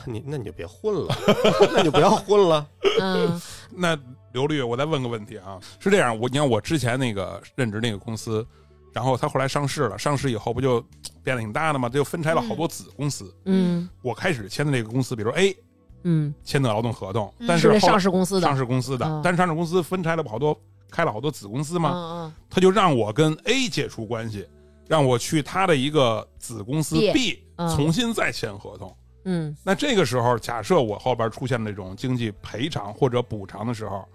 [0.07, 1.15] 能你那你就别混了，
[1.73, 2.67] 那你就不要混了。
[3.01, 3.41] 嗯
[3.75, 3.99] 那
[4.33, 8.47] 刘律，我再问个问题啊，是这样，我你看我之前那个任职那个公司，
[8.93, 10.81] 然后他后来上市了，上市以后不就
[11.23, 11.89] 变得挺大的吗？
[11.89, 13.35] 他就分拆了好多子公司。
[13.45, 15.57] 嗯我开始签的那个公司，比如 A
[16.05, 20.59] 嗯，签的劳动合同，嗯但是是上市公司的上市公司的嗯，但是上市公司分拆了好多，
[20.91, 24.47] 开了好多子公司嘛，嗯他就让我跟 A 解除关系，
[24.87, 28.95] 让我去他的一个子公司 B B 嗯重新再签合同。
[29.29, 34.07] 嗯那这个时候，假设我后边出现那种经济赔偿或者补偿的时候，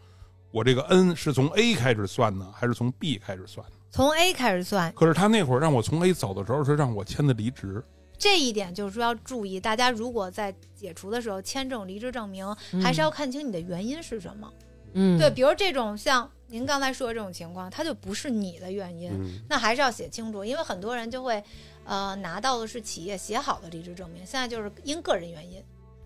[0.52, 3.76] 我这个 N 是从 A 开始算呢，还是从 B 开始算呢？
[3.90, 7.84] 从 A 开始算，可是他那会儿让我从 A 走的时候是让我签的离职，
[8.18, 12.46] 这一点就是说要注意，大家如果在解除的时候签这种离职证明，
[12.82, 14.50] 还是要看清你的原因是什么。
[14.94, 21.42] 嗯，对，比如这种像您刚才说的这种情况，它就不是你的原因，嗯，那还是要写清楚，因为很多人就会，
[21.92, 25.62] 呃，拿到的是企业写好的离职证明，现在就是因个人原因，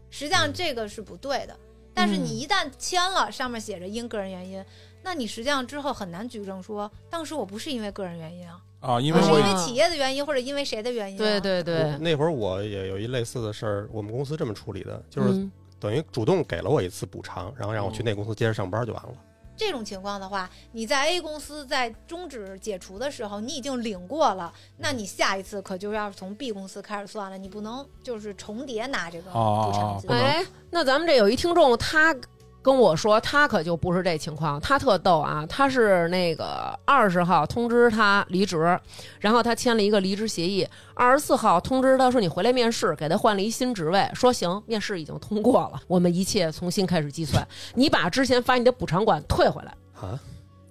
[0.10, 1.56] 实际上嗯这个是不对的。
[1.94, 4.66] 但是你一旦签了，上面写着因个人原因，
[5.04, 11.20] 那你实际上之后很难举证说当时我不是因为个人原因啊，啊，因为我是因为企业的原因或者因为谁的原因、啊。
[11.20, 19.14] 对对对，那会儿我也有一类似的事儿，我们公司这么处理的，就是嗯等于主动给了我一次补偿，然后让我去那公司接着上班就完了。
[19.58, 30.10] 这种情况的话，你在 A 公司在终止解除的时候，你已经领过了，那你下一次可就要从 B 公司开始算了，你不能就是重叠拿这个补偿金。
[30.10, 32.16] 哦哦哦哎，那咱们这有一听众，他
[32.66, 38.58] 跟我说，他可就不是这情况，他特逗啊，他是那个二十号通知他离职，
[39.20, 49.72] 然后他签了一个离职协议，二十四号通知他说你回来面试，给他换了一新职位，说行，面试已经通过了，我们一切从新开始计算，你把之前发你的补偿款退回来。
[50.02, 50.20] 啊，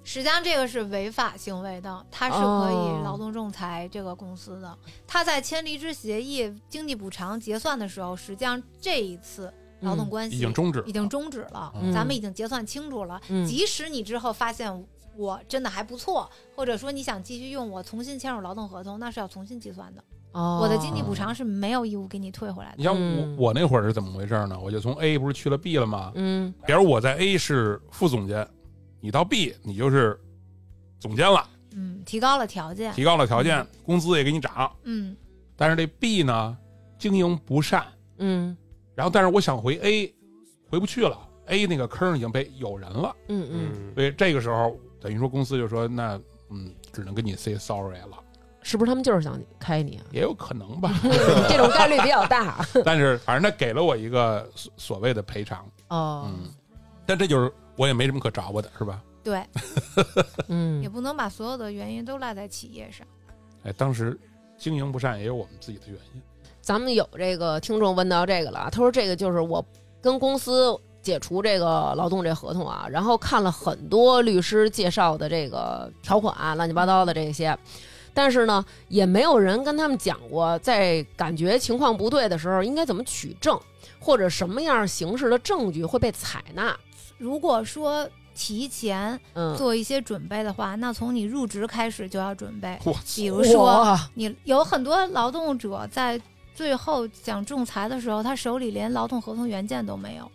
[0.02, 4.76] 实际上这个是违法行为的，他是可哦以劳动仲裁这个公司的。
[5.06, 9.54] 他在签离职协议、经济补偿结算的时候，实际上这一次
[9.84, 13.20] 劳动关系已经终止，已经终止了，嗯咱们已经结算清楚了。
[13.28, 20.02] 嗯即使你之后发现我真的还不错，或者说你想继续用我，重新签署劳动合同，那是要重新计算的。
[20.32, 22.76] 哦我的经济补偿是没有义务给你退回来的。
[22.78, 24.58] 你像我嗯我那会儿是怎么回事呢？
[24.58, 26.10] 我就从 A 不是去了 B 了吗？
[26.16, 28.44] 嗯比如我在 A 是副总监，
[29.00, 30.18] 你到 B 你就是
[30.98, 32.92] 总监了，嗯，提高了条件。
[32.94, 34.68] 提高了条件，工资也给你涨。
[34.82, 35.16] 嗯，
[35.54, 36.56] 但是这 B 呢，
[36.98, 37.86] 经营不善，
[38.18, 38.56] 嗯
[38.94, 40.14] 然后但是我想回 A，
[40.68, 46.20] 回不去了，A 那个坑已经被有人了，嗯嗯，嗯，所以这个时候等于说公司就说那
[46.50, 48.18] 嗯，只能跟你 say sorry 了，
[48.62, 50.04] 是不是他们就是想开你啊？
[50.12, 50.94] 也有可能吧。
[51.48, 52.64] 这种概率比较大。
[52.84, 56.50] 但是反正他给了我一个所所谓的赔偿，哦，嗯，
[57.04, 59.02] 但这就是我也没什么可找我的，是吧？
[59.24, 59.42] 对，
[60.48, 63.06] 嗯也嗯不能把所有的原因都赖在企业上。
[63.64, 64.18] 哎，当时
[64.58, 66.22] 经营不善也有我们自己的原因。
[66.64, 69.62] 咱们有这个听众问到这个了，他说这个就是我
[70.00, 77.54] 跟公司解除这个劳动这合同啊，然后看了很多律师介绍的这个条款，乱七八糟的这些，
[78.14, 83.60] 但是呢，也没有人跟他们讲过，在感觉情况不对的时候应该怎么取证，
[84.00, 86.74] 或者什么样形式的证据会被采纳。
[87.18, 92.78] 如果说提前嗯，做一些准备的话，那从你入职开始就要准备。
[93.14, 96.18] 比如说，你有很多劳动者在
[96.54, 100.30] 最后讲仲裁的时候，他手里连劳动合同原件都没有。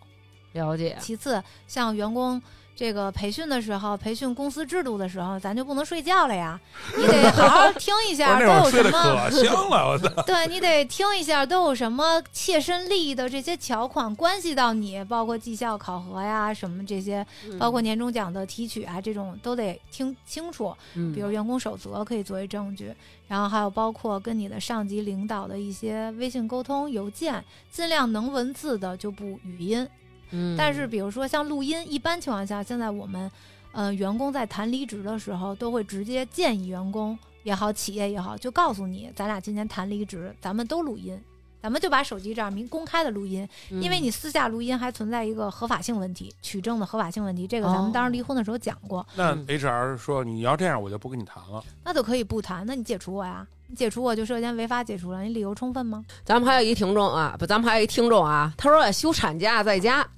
[0.52, 2.40] 了解，其次，像员工
[2.80, 6.58] 这个培训的时候，培训公司制度的时候，咱就不能睡觉了呀，
[6.96, 9.28] 你得好好听一下 都那会儿睡得有什么。
[9.28, 10.22] 可香了，我操！
[10.22, 17.26] 对你得听一下都有什么切身利益的这些条款关系到你，包括绩效考核呀，什么这些，
[17.58, 20.74] 包括年终奖的提取啊，这种都得听清楚。
[20.94, 22.94] 嗯比如员工守则可以作为证据，
[23.28, 29.86] 然后还有包括跟你的上级领导的一些微信沟通、邮件，尽量能文字的就不语音。
[30.30, 33.30] 嗯，但是比如说像录音，一般情况下，现在我们
[33.72, 41.20] 呃员工在谈离职的时候，都会直接建议员工也好，企业也好，就告诉你，咱俩今天谈离职，咱们都录音。
[41.62, 49.06] 咱们就把手机这样明公开的录音，嗯因为你私下录音还存在一个合法性问题，取证的合法性问题，这个咱们当时离婚的时候讲过。
[49.14, 51.62] 那嗯 HR 说你要这样，我就不跟你谈了。
[51.84, 53.46] 那就可以不谈，那你解除我呀？
[53.66, 56.02] 你解除我就涉嫌违法解除了，你理由充分吗？
[56.24, 60.08] 咱们还有一听众啊，不，咱们还有一听众啊，他说休产假在家，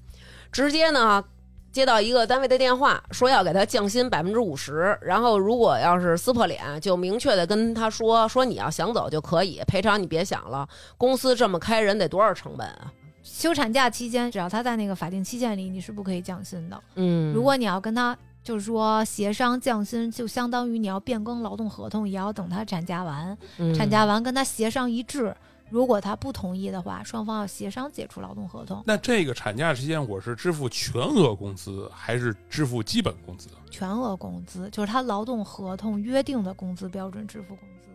[0.52, 1.24] 直接呢
[1.72, 12.92] 接到一个单位的电话，说要给他降薪百分之五十，然后如果要是撕破脸，就明确的跟他说，说你要想走就可以，赔偿你别想了，公司这么开人得多少成本啊？
[13.22, 16.78] 休产假期间，只要他在那个法定期限里，你是不可以降薪的。
[16.96, 25.34] 嗯，如果你要跟他就是说协商降薪，就相当于你要变更劳动合同，也要等他产假完，嗯产假完跟他协商一致。
[25.72, 33.48] 如果他不同意的话，双方要协商解除劳动合同，那这个产假期间，我是支付全额工资还是支付基本工资？
[33.70, 37.88] 全额工资就是他劳动合同约定的工资标准支付工资。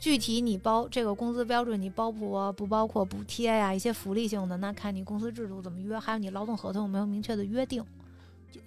[0.00, 7.84] 具体你包这个工资标准，你包不不包括补贴呀、一些福利性的，那看你公司制度怎么约，还有你劳动合同有没有明确的约定。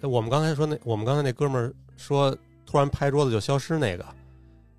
[0.02, 2.30] 我们刚才说那，我们刚才那哥们儿说
[2.64, 4.06] 突然拍桌子就消失那个，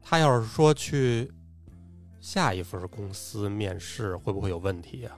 [0.02, 1.30] 他要是说去
[2.24, 5.14] 下一份公司面试，会不会有问题啊？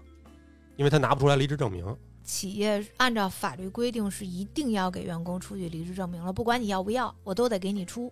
[0.76, 1.96] 因为他拿不出来离职证明。
[2.24, 8.12] 企业按照法律规定是一定要给员工出具离职证明了，不管你要不要，我都得给你出。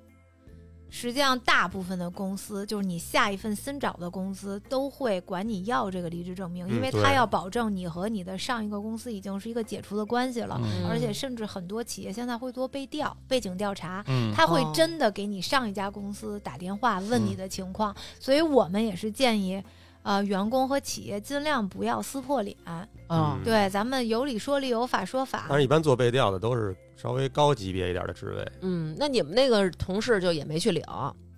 [0.95, 10.55] 实际上大部分的公司，就是你下一份新找的公司，都会管你要这个离职证明，嗯因为他要保证你和你的上一个公司已经是一个解除的关系了。
[10.61, 19.59] 嗯而且甚至很多企业现在会做背调、背景调查，嗯，他会哦真的给你上一家公司打电话问嗯你的情况，所以我们也是建议，
[20.03, 22.55] 呃，员工和企业尽量不要撕破脸。
[22.65, 25.57] 啊嗯对，咱们有理说理，有法说法但。
[25.57, 30.83] 是一般做背调的都是稍微高级别一点的职位，嗯，那你们那个同事就也没去领，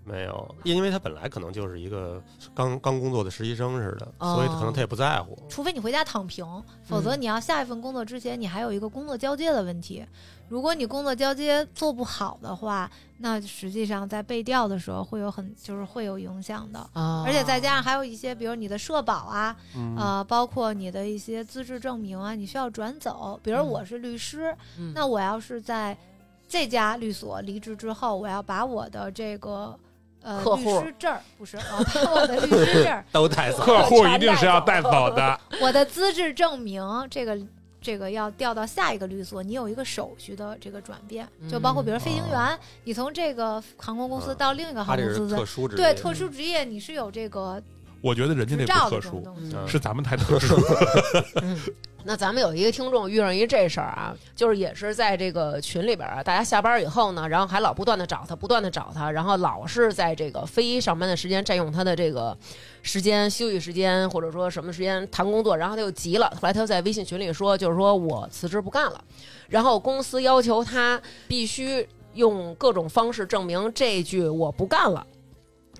[0.05, 2.21] 没有，因为他本来可能就是一个
[2.53, 5.37] 刚刚工作的实习生似的，哦所以可能他也不在乎。
[5.49, 6.45] 除非你回家躺平，
[6.83, 10.05] 否则嗯你要下一份工作之前，你还有一个工作交接的问题。
[10.47, 16.79] 如果你工作交接做不好的话，那实际上在被调的时候会有很就是会有影响的。
[16.93, 23.39] 啊而且再加上还有一些，比如你的社保啊，嗯呃，包括你的一些资质证明啊，你需要转走。
[23.41, 25.97] 比如嗯我是律师，嗯那我要是在
[26.47, 29.75] 这家律所离职之后，我要把我的这个
[30.25, 35.39] 呃律客户师证儿不是，我 把 我的律师证儿、都带走，客户一定是要带走的。
[35.61, 37.37] 我的资质证明，这个
[37.79, 47.61] 这个要调到下一个律所，你有一个手续的这个转变，就包括比如飞行员，你从这个航空公司嗯到另一个他这是航空公司，殊职业，对特殊职业你是有这个
[48.05, 49.23] 我觉得人家那不特殊，
[49.65, 50.55] 是咱们太特殊。
[51.41, 51.59] 嗯，
[52.03, 62.37] 那咱们有一个听众遇上一这事儿啊，就是也是在这个群里边啊，大家下班以后呢，然后还老不断的找他，不断的找他，然后老是在这个非上班的时间占用他的这个
[62.83, 69.03] 时间、休息时间或者说什么时间谈工作，然后他又急了，后来他又在微信群里说，就是说我辞职不干了，
[69.49, 75.03] 然后公司要求他必须用各种方式证明这句我不干了，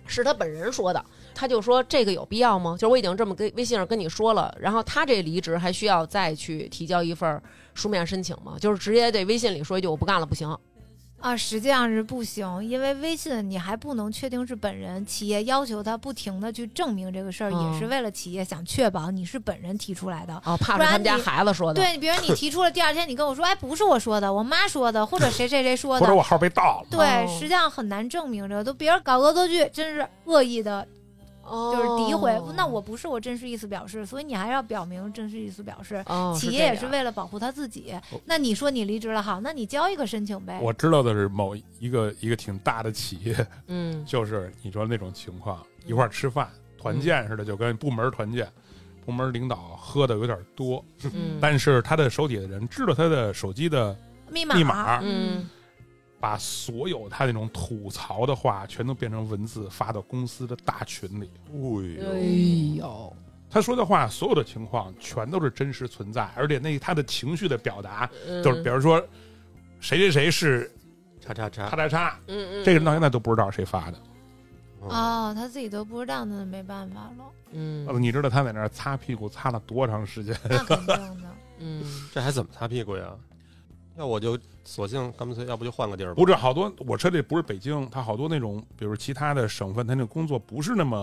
[0.08, 1.06] 是他本人说的。
[1.36, 2.74] 他就说这个有必要吗？
[2.74, 7.40] 就是我已经这么跟微信上跟你说了，然后他这离职还需要再去提交一份
[7.74, 8.56] 书面申请吗？
[8.60, 10.58] 就是直接对微信里说一句我不干了不行。
[11.18, 20.36] 啊，实际上是不行，因为微信你还不能确定是本人，企业要求他不停的去证明这个事儿，哦也是为了企业想确保你是本人提出来的。
[20.46, 21.82] 哦，怕是他们家孩子说的。
[21.82, 30.88] 对，比如你提出了，第二天你跟我说，哎，不是我说的，我妈说的，或者谁谁谁说的， 或者我号被盗了，对，哦实际上很难证明这个，都别人搞恶作剧，真是恶意的，
[31.46, 32.38] 哦，就是诋毁。
[32.56, 36.04] 那我不是我真实意思表示，所以你还要表明真实意思表示。
[36.08, 37.94] 哦，企业也是为了保护他自己，
[38.26, 40.60] 那你说你离职了，好，那你交一个申请呗。
[40.62, 48.48] 我知道的是某一个一个挺大的企业，嗯 就是你说那种情况，一块儿吃饭团建似的，就跟部门团建，
[49.06, 50.84] 部门领导喝的有点多，
[51.14, 53.96] 嗯， 但是他的手底下的人知道他的手机的
[54.30, 55.50] 密码密码，嗯
[56.26, 61.30] 把所有他那种吐槽的话全都变成文字发到公司的大群里。
[62.02, 62.18] 哎哎
[62.78, 63.16] 呦，
[63.48, 68.10] 他说的话，所有的情况全都是真实存在，而且那他的情绪的表达，
[68.44, 69.00] 就是比如说
[69.80, 70.72] 谁谁谁是
[71.22, 74.00] 叉叉叉叉，叉叉，嗯嗯，这个人到现在都不知道谁发的。
[74.82, 80.36] 嗯哦，他自己都不知道，那没办法了，嗯呃你知道他在那儿擦屁股擦了多长时间？
[80.50, 81.30] 那肯定的。
[81.60, 83.14] 嗯这还怎么擦屁股呀？
[83.98, 86.16] 要我就索性干脆，要不就换个地儿吧。
[86.16, 90.98] 不是好多，我说这不是北京，他好多那种，比如其他的省份，他那工作不是那么，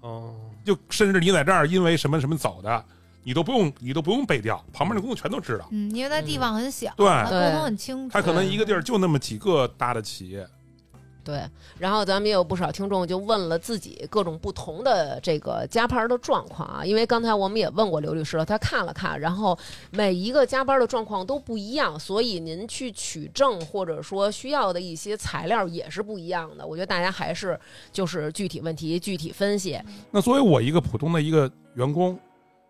[0.00, 0.34] 哦，
[0.64, 2.84] 就甚至你在这儿因为什么什么走的，
[3.22, 5.68] 你都不用，你都不用背调，旁边的工作全都知道。
[5.70, 8.12] 嗯，因为他地方很小，对他沟对通很清楚。
[8.12, 10.46] 他可能一个地儿就那么几个大的企业，
[11.24, 11.42] 对，
[11.78, 19.56] 然后咱们也有不少听众就问了自己各种不同的这个加班的状况啊，因为刚才我们也问过刘律师了，他看了看，然后
[19.90, 26.66] 每一个加班的状况都不一样，所以您去取证或者说需要的一些材料也是不一样的。
[26.66, 27.58] 我觉得大家还是
[27.92, 29.80] 就是具体问题具体分析。
[30.10, 32.18] 那作为我一个普通的一个员工，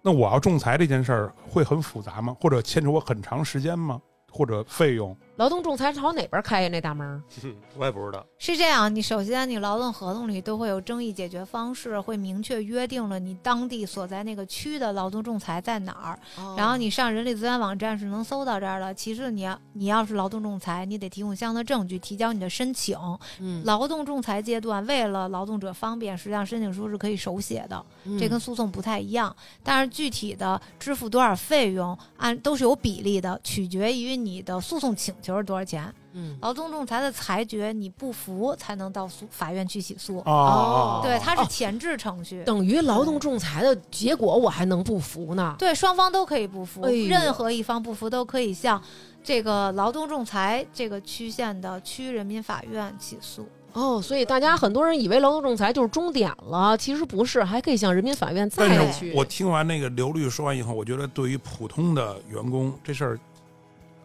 [0.03, 2.37] 那我要仲裁这件事儿会很复杂吗？
[2.41, 4.01] 或者牵扯我很长时间吗？
[4.31, 5.17] 或者费用？
[5.37, 6.69] 劳动仲裁朝哪边开呀？
[6.69, 7.23] 那大门儿？
[7.77, 8.25] 我也不知道。
[8.39, 16.19] 是这样，你首先你劳动合同里都会有争议解决方式，会明确约定了你当地所在那个区的劳动仲裁在哪儿。
[16.57, 18.93] 然后你上人力资源网站是能搜到这儿的。
[18.93, 22.99] 其次，你要你要是劳动仲裁，你得提供相应的证据，提交你的申请。
[23.41, 29.35] 嗯，劳动仲裁阶段，为了劳动者方便，实际上申请书是可以手写的，嗯这跟诉讼不太一样。
[29.63, 35.93] 但是具体的支付多少费用，按都是有比例的，取决于你的诉讼请求是多少钱。
[36.15, 40.19] 嗯劳动仲裁的裁决你不服才能到诉法院去起诉。
[40.27, 42.45] 哦对，它哦是前置程序。
[42.45, 45.57] 等于劳动仲裁的结果我还能不服呢？
[45.59, 48.83] 对，双方都可以不服，哎任何一方不服都可以向
[49.25, 53.49] 这个劳动仲裁这个区县的区人民法院起诉。
[53.73, 59.15] 哦，所以大家很多人以为劳动仲裁就是终点了，其实不是，还可以向人民法院再去。
[59.15, 63.19] 我听完那个刘律说完以后，我觉得对于普通的员工这事儿，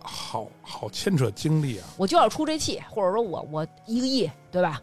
[0.07, 1.87] 好好牵扯精力啊。
[1.97, 4.81] 我就要出这气，或者说我我一个亿，对吧？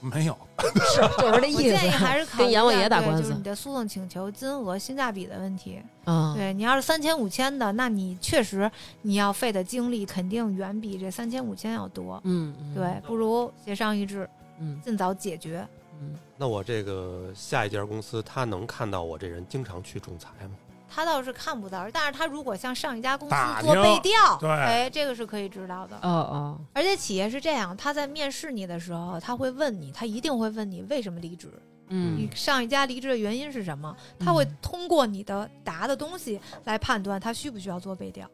[0.00, 0.38] 没有，
[0.94, 1.62] 是就是这意思。
[1.62, 5.82] 建议还是考虑跟阎王爷打官司就是你的诉讼请求金额、性价比的问题。
[6.04, 8.70] 嗯，对你要是三千五千的，那你确实
[9.02, 12.20] 你要费的精力肯定远比这三千五千要多。
[12.22, 14.30] 嗯，嗯对，，不如协商一致，
[14.60, 15.66] 嗯尽早解决。
[16.00, 20.54] 嗯，那我这个下一家公司，他能看到我这人经常去仲裁吗？
[20.88, 25.96] 他倒是看不到，但是他如果向上一家公司做背调，对哎，这个是可以知道的。
[26.02, 31.52] 哦哦，而且企业是这样，他在面试你的时候，他会问你，他一定会问你为什么离职，
[31.88, 38.28] 嗯你上一家离职的原因是什么，他会通过你的答的东西来判断他需不需要做背调。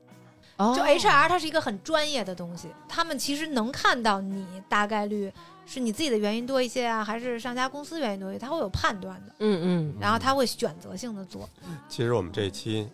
[0.57, 5.33] 哦就 HR 它是一个很专业的东西，他们其实能看到你大概率
[5.67, 11.49] 是你自己的原因多一些啊，还是上家公司原因多一些，他会有判断的，嗯嗯，然后他会选择性的做。
[11.89, 12.89] 其实我们这一期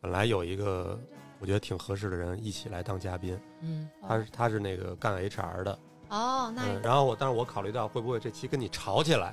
[0.00, 0.98] 本来有一个
[1.38, 3.88] 我觉得挺合适的人一起来当嘉宾，嗯。
[4.06, 5.78] 他是他是那个干 HR 的，
[6.10, 9.32] 哦，那嗯，然后我但是我考虑到会不会这期跟你吵起来，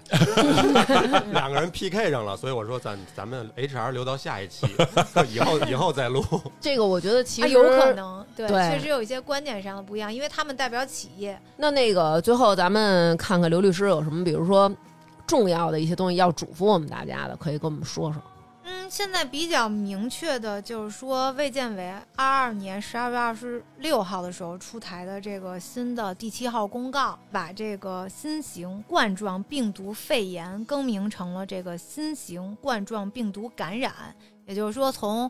[1.33, 4.67] 两个人 PK 上了，所以我说咱咱们 HR 留到下一期，
[5.33, 6.23] 以后以后再录。
[6.61, 7.93] 这个我觉得其实啊有可。
[7.93, 11.39] 能，对，对确实有一些观点上的不一样，因为他们代表企业。
[11.55, 14.71] 那那个最后咱们看看刘律师有什么，比如说
[15.25, 18.21] 重要的一些东西要嘱咐我们大家的，可以跟我们说说。
[18.87, 33.93] 嗯，现在比较明确的就是说，卫健委二二年十二月二十六号的时候出台的这个新的第七号公告，把这个新型冠状病毒肺炎更名成了这个新型冠状病毒感染，
[34.45, 35.29] 也就是说从。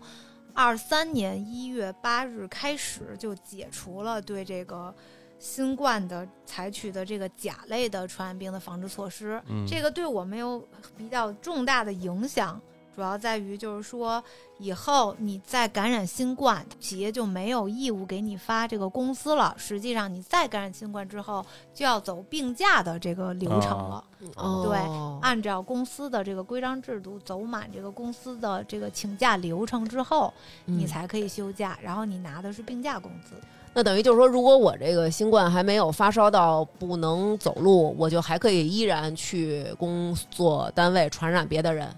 [0.60, 4.91] 二三年一月八日开始，就解除了对这个
[5.38, 9.39] 新冠的采取的这个甲类的传染病的防治措施。
[9.49, 12.60] 嗯这个对我们有比较重大的影响，
[12.98, 14.24] 主要在于就是说，
[14.58, 19.54] 以后你再感染新冠，企业就没有义务给你发这个工资了。
[19.56, 21.45] 实际上，你再感染新冠之后，
[21.76, 24.04] 就要走病假的这个流程了。
[24.34, 24.80] 哦，对
[25.22, 30.34] 按照公司的这个规章制度，走满这个公司的这个请假流程之后，
[30.66, 33.36] 你嗯才可以休假，然后你拿的是病假工资。
[33.76, 41.95] 那等于就是说，如果我这个新冠还没有发烧到不能走路，我就还可以依然去工作单位传染别的人。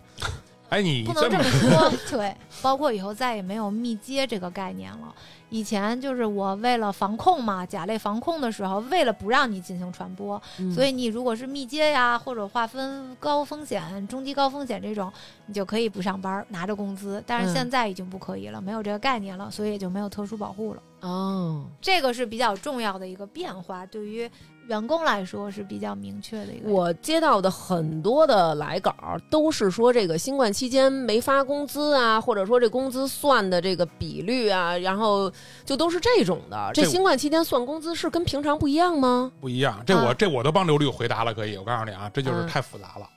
[0.70, 5.14] 哎，你不能这这么么 说，对，包括以后再也没有密接这个概念了。
[5.50, 15.12] 以前就是我为了防控嘛，甲类防控的时候，为了不让你进行传播，嗯所以你如果是密接呀，或者划分高风险、中低高风险这种，
[15.48, 17.24] 你就可以不上班拿着工资。
[17.26, 20.82] 但是嗯现在已经不可以了，没有这个概念了，所以也就没有特殊保护了。
[21.02, 24.30] 哦，这个是比较重要的一个变化，对于
[24.70, 26.70] 员工来说是比较明确的一个。
[26.70, 28.94] 我接到的很多的来稿
[29.28, 35.32] 都是说这个新冠期间没发工资啊，或者说这工资算的这个比率啊，然后
[35.66, 36.70] 就都是这种的。
[36.72, 39.32] 这这新冠期间算工资是跟平常不一样吗？
[39.42, 41.58] 不一样，这我、啊这我都帮刘律回答了，可以。
[41.58, 43.10] 我告诉你啊，这就是嗯太复杂了。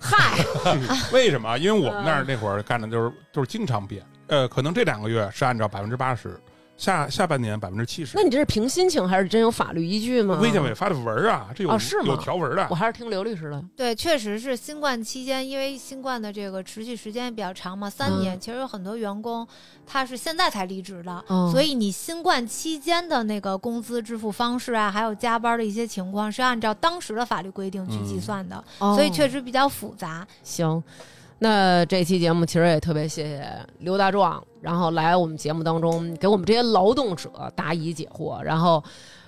[0.00, 0.42] 嗨，
[1.12, 1.58] 为什么？
[1.58, 6.40] 因为我们那儿嗯那会儿干的就是就是经常变，呃，可能这两个月是按照百分之八十，
[6.76, 8.22] 下下半年百分之七十那。
[8.22, 10.38] 你这是凭心情还是真有法律依据吗？
[10.42, 12.74] 卫健委发的文儿啊，这有、哦是吗有条文的我。
[12.74, 13.62] 还是听刘律师的。
[13.76, 19.46] 对，确实是新冠期间，因为新冠的这个持续时间也比较长嘛，三嗯年，其实有很多员工
[19.86, 30.26] 他是现在才离职的，嗯所以你新冠期间的那个工资支付方式啊，还有加班的一些情况，是按照当时的法律规定去计算的，所以确实实比较复杂。
[30.42, 30.82] 行。
[31.38, 33.46] 那这期节目其实也特别谢谢
[33.80, 38.82] 刘大壮，然后来我们节目当中给我们这些劳动者答疑解惑，然后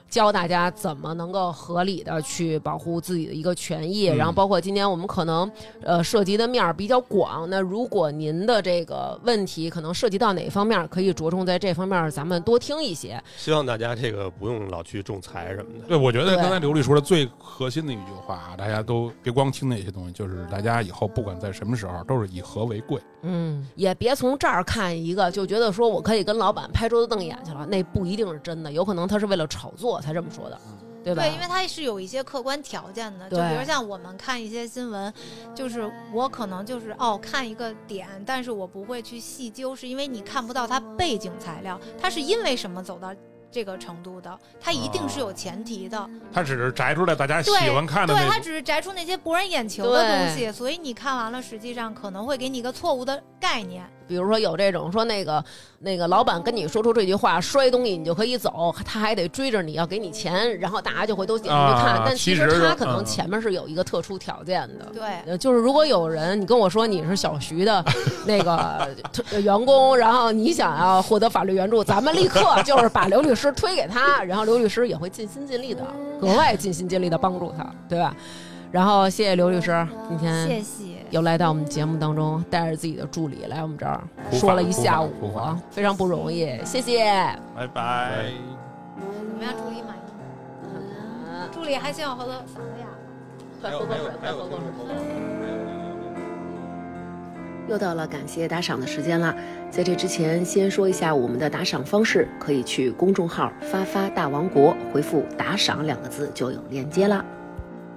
[0.09, 5.50] 教大家怎么能够合理的去保护自己的一个权益，嗯然后包括今天我们可能
[5.82, 13.22] 呃涉及的面儿比较广，那如果您的这个问题可能涉及到哪方面，可以着重在这方面咱们多听一些。
[13.36, 15.86] 希望大家这个不用老去仲裁什么的。
[15.86, 23.01] 对，我觉得刚才刘律说的最核心的一句话啊，大家都别光听那些东西，就是大家以后不管在什么时候，都是以和为贵。
[23.22, 30.60] 嗯，也别从这儿看一个就觉得说我可以跟老板拍桌子瞪眼去了，那不一定是真的，有可能他是为了炒作才这么说的，
[31.04, 31.22] 对吧？
[31.22, 35.12] 对，因为它是有一些客观条件的，就比如像我们看一些新闻，
[35.54, 43.14] 就是我可能就是哦看一个点，但是我不会去细究，是因为你看不到它背景材料，它是因为什么走到
[43.50, 46.08] 这个程度的，它一定是有前提的。
[46.32, 48.30] 他只是摘出来大家喜欢看的对，那种。
[48.30, 53.84] 它只是摘出那些博人眼球的东西，所以你看完了，实际上可能会给你一个错误的概念。
[54.09, 55.44] 比如说有这种说那个
[55.80, 61.94] 那个老板跟你说出这句话，摔东西你就可以走，他还得追着你要给你钱，然后大家就会都点进去看。
[61.94, 64.86] 啊但其其实实他可能嗯前面是有一个特殊条件的。
[64.93, 67.85] 对，呃，就是如果有人你跟我说你是小徐的
[68.26, 68.89] 那个
[69.30, 75.82] 呃员工，然后你想要获得法律援助，咱们立刻就是把刘律师推给他，然后刘律师也会尽心尽力的，
[76.20, 78.14] 格外尽心尽力的帮助他，对吧？
[78.70, 80.85] 然后谢谢刘律师，今天谢谢。
[81.11, 83.99] 又来到我们节目当中，带着自己的助理来我们这儿
[84.31, 85.11] 说了一下午
[85.70, 87.05] 非常不容易，谢谢。
[87.57, 88.24] 拜拜。
[89.01, 90.01] 怎么样，助理满意
[91.24, 91.49] 吗？
[91.51, 92.86] 助理还希望喝多嗓子哑。
[93.62, 94.59] 快喝口水，快喝口水。
[97.69, 99.35] 又到了感谢打赏的时间了，
[99.70, 107.24] 在这之前，先说一下我们的打赏方式，可以去公众号“发发大王国”回复“打赏”两个字就有链接啦。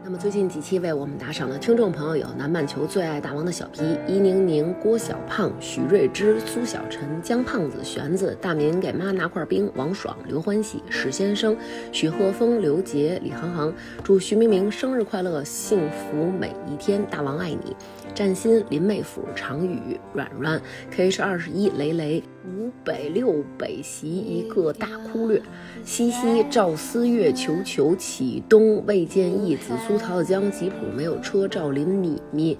[0.03, 11.55] 那么最近几期为我们打赏的听众朋友有南半球最爱大王的小皮、伊宁宁、郭小胖、许瑞之、苏小晨、姜胖子、玄子、大明给妈拿块冰、王爽、刘欢喜、史先生、
[11.91, 13.71] 许鹤峰、刘杰、李航航。
[14.03, 17.75] 祝徐明明生日快乐，幸福每一天，大王爱你。
[18.13, 20.61] 占心、林妹夫、常宇、软软、
[20.95, 25.41] KH 二十一、雷雷、五北六北席一个大哭略，
[25.83, 32.57] 西西、赵思月、球球、启东、魏建义、紫苏、桃子江、吉普没有车、赵林、米米。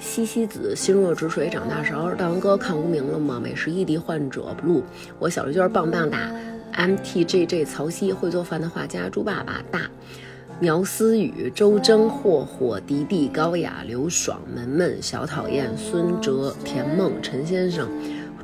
[0.00, 3.40] 西西子心若止水长大勺，大王哥看无名了吗？
[3.42, 4.82] 美食异地患者 blue，
[5.18, 6.30] 我小绿娟棒棒哒
[6.76, 9.88] ，MTJJ 曹曦会做饭的画家猪爸爸大，
[10.60, 17.88] 苗思雨、周征、霍霍、迪迪、高雅、刘爽、门门、小讨厌、孙哲、田梦、陈先生、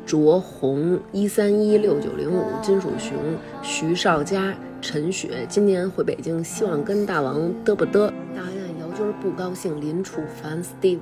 [0.05, 3.16] 卓红、一三一六九零五、金属熊、
[3.62, 8.09] 徐少佳、陈雪，今年回北京，希望跟大王嘚不嘚。
[8.35, 10.99] 大雁姚军不高兴，林楚凡、Steve、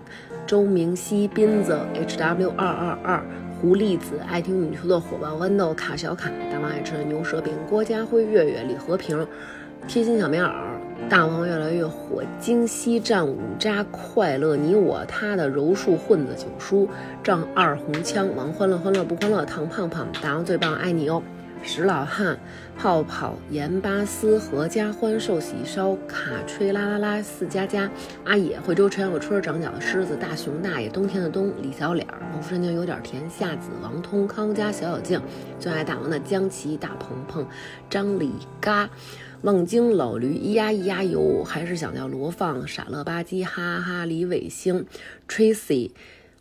[0.47, 3.25] 周明熙、斌子、HW 二二二。
[3.61, 9.27] 胡栗子爱听女图的火爆豌豆卡小卡，大王爱吃的牛舌饼，郭家辉、月月、李和平，
[9.89, 10.53] 贴心小棉袄，
[11.09, 16.89] 大王越来越火，京西战五渣，快乐你我他的柔术混子九叔，
[17.23, 21.23] 丈二红枪，王欢乐欢乐不欢乐，唐胖胖，大王最棒，爱你哦。
[21.61, 22.39] 石老汉、
[22.79, 27.91] 泡泡、盐巴丝、合家欢、寿喜烧、卡吹啦啦啦、四佳佳、
[28.25, 35.21] 阿野、惠州陈小春、长脚的狮子、大熊大爷、冬天的冬、李小脸儿、农夫山泉有点甜、夏子、王通、康家、小小静、
[35.59, 37.45] 最爱大王的江琪、大鹏鹏、
[37.91, 38.89] 张李嘎。
[39.43, 44.05] 望京老驴咿呀咿呀游，还是想叫罗放，傻乐吧唧，哈哈！
[44.05, 44.85] 李伟星、
[45.29, 45.93] Tracy、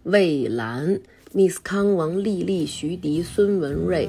[0.01, 0.99] 魏兰、
[1.31, 4.07] Miss 康、王丽丽、徐迪、孙文瑞、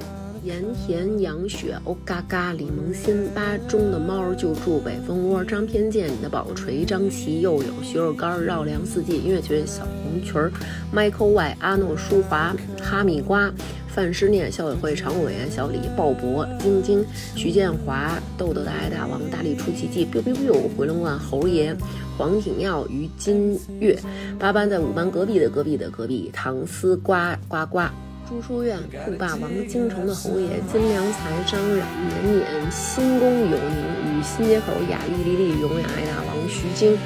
[0.48, 10.50] 盐田、杨雪、欧嘎嘎、李萌新、八中的猫儿救助、北蜂窝、张偏见、你的宝锤、张琪、又有徐肉干、绕梁四季、音乐学院小红裙儿、
[10.90, 13.52] Michael Y、阿诺、舒华、哈密瓜。
[13.88, 17.04] 范诗念、校委会常务委员小李、鲍勃、晶晶、
[17.36, 21.76] 徐建华、豆豆的爱大王、大力出奇迹、biu biu biu、回龙观侯爷、
[22.16, 23.98] 黄挺耀、于金月、
[24.38, 28.07] 八班在五班隔壁的隔壁的隔壁、唐丝瓜呱呱。
[28.28, 36.98] 朱书院、酷霸王、京城的侯爷、金良才、张冉、绵绵、新宫有宁、与新街口、雅丽丽丽、永远爱大王、徐晶、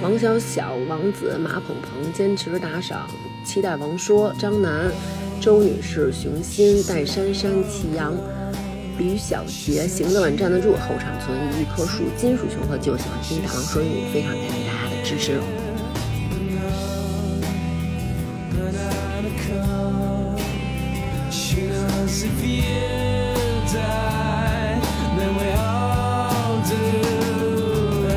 [0.00, 3.06] 王小小、王子、马鹏鹏、坚持打赏、
[3.44, 4.90] 期待王说、张楠、
[5.38, 8.16] 周女士、熊心、戴珊珊、祁阳、
[8.96, 15.38] 吕小杰、行得稳站得住、后场存一棵树、金属熊和就喜欢听大王说英语，非常感谢大家的支持。
[22.12, 22.62] If you
[23.72, 24.78] die,
[25.16, 26.84] then we all do.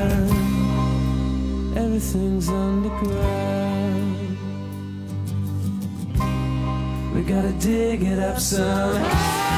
[0.01, 4.37] And everything's underground.
[7.13, 9.52] We gotta dig it up somehow.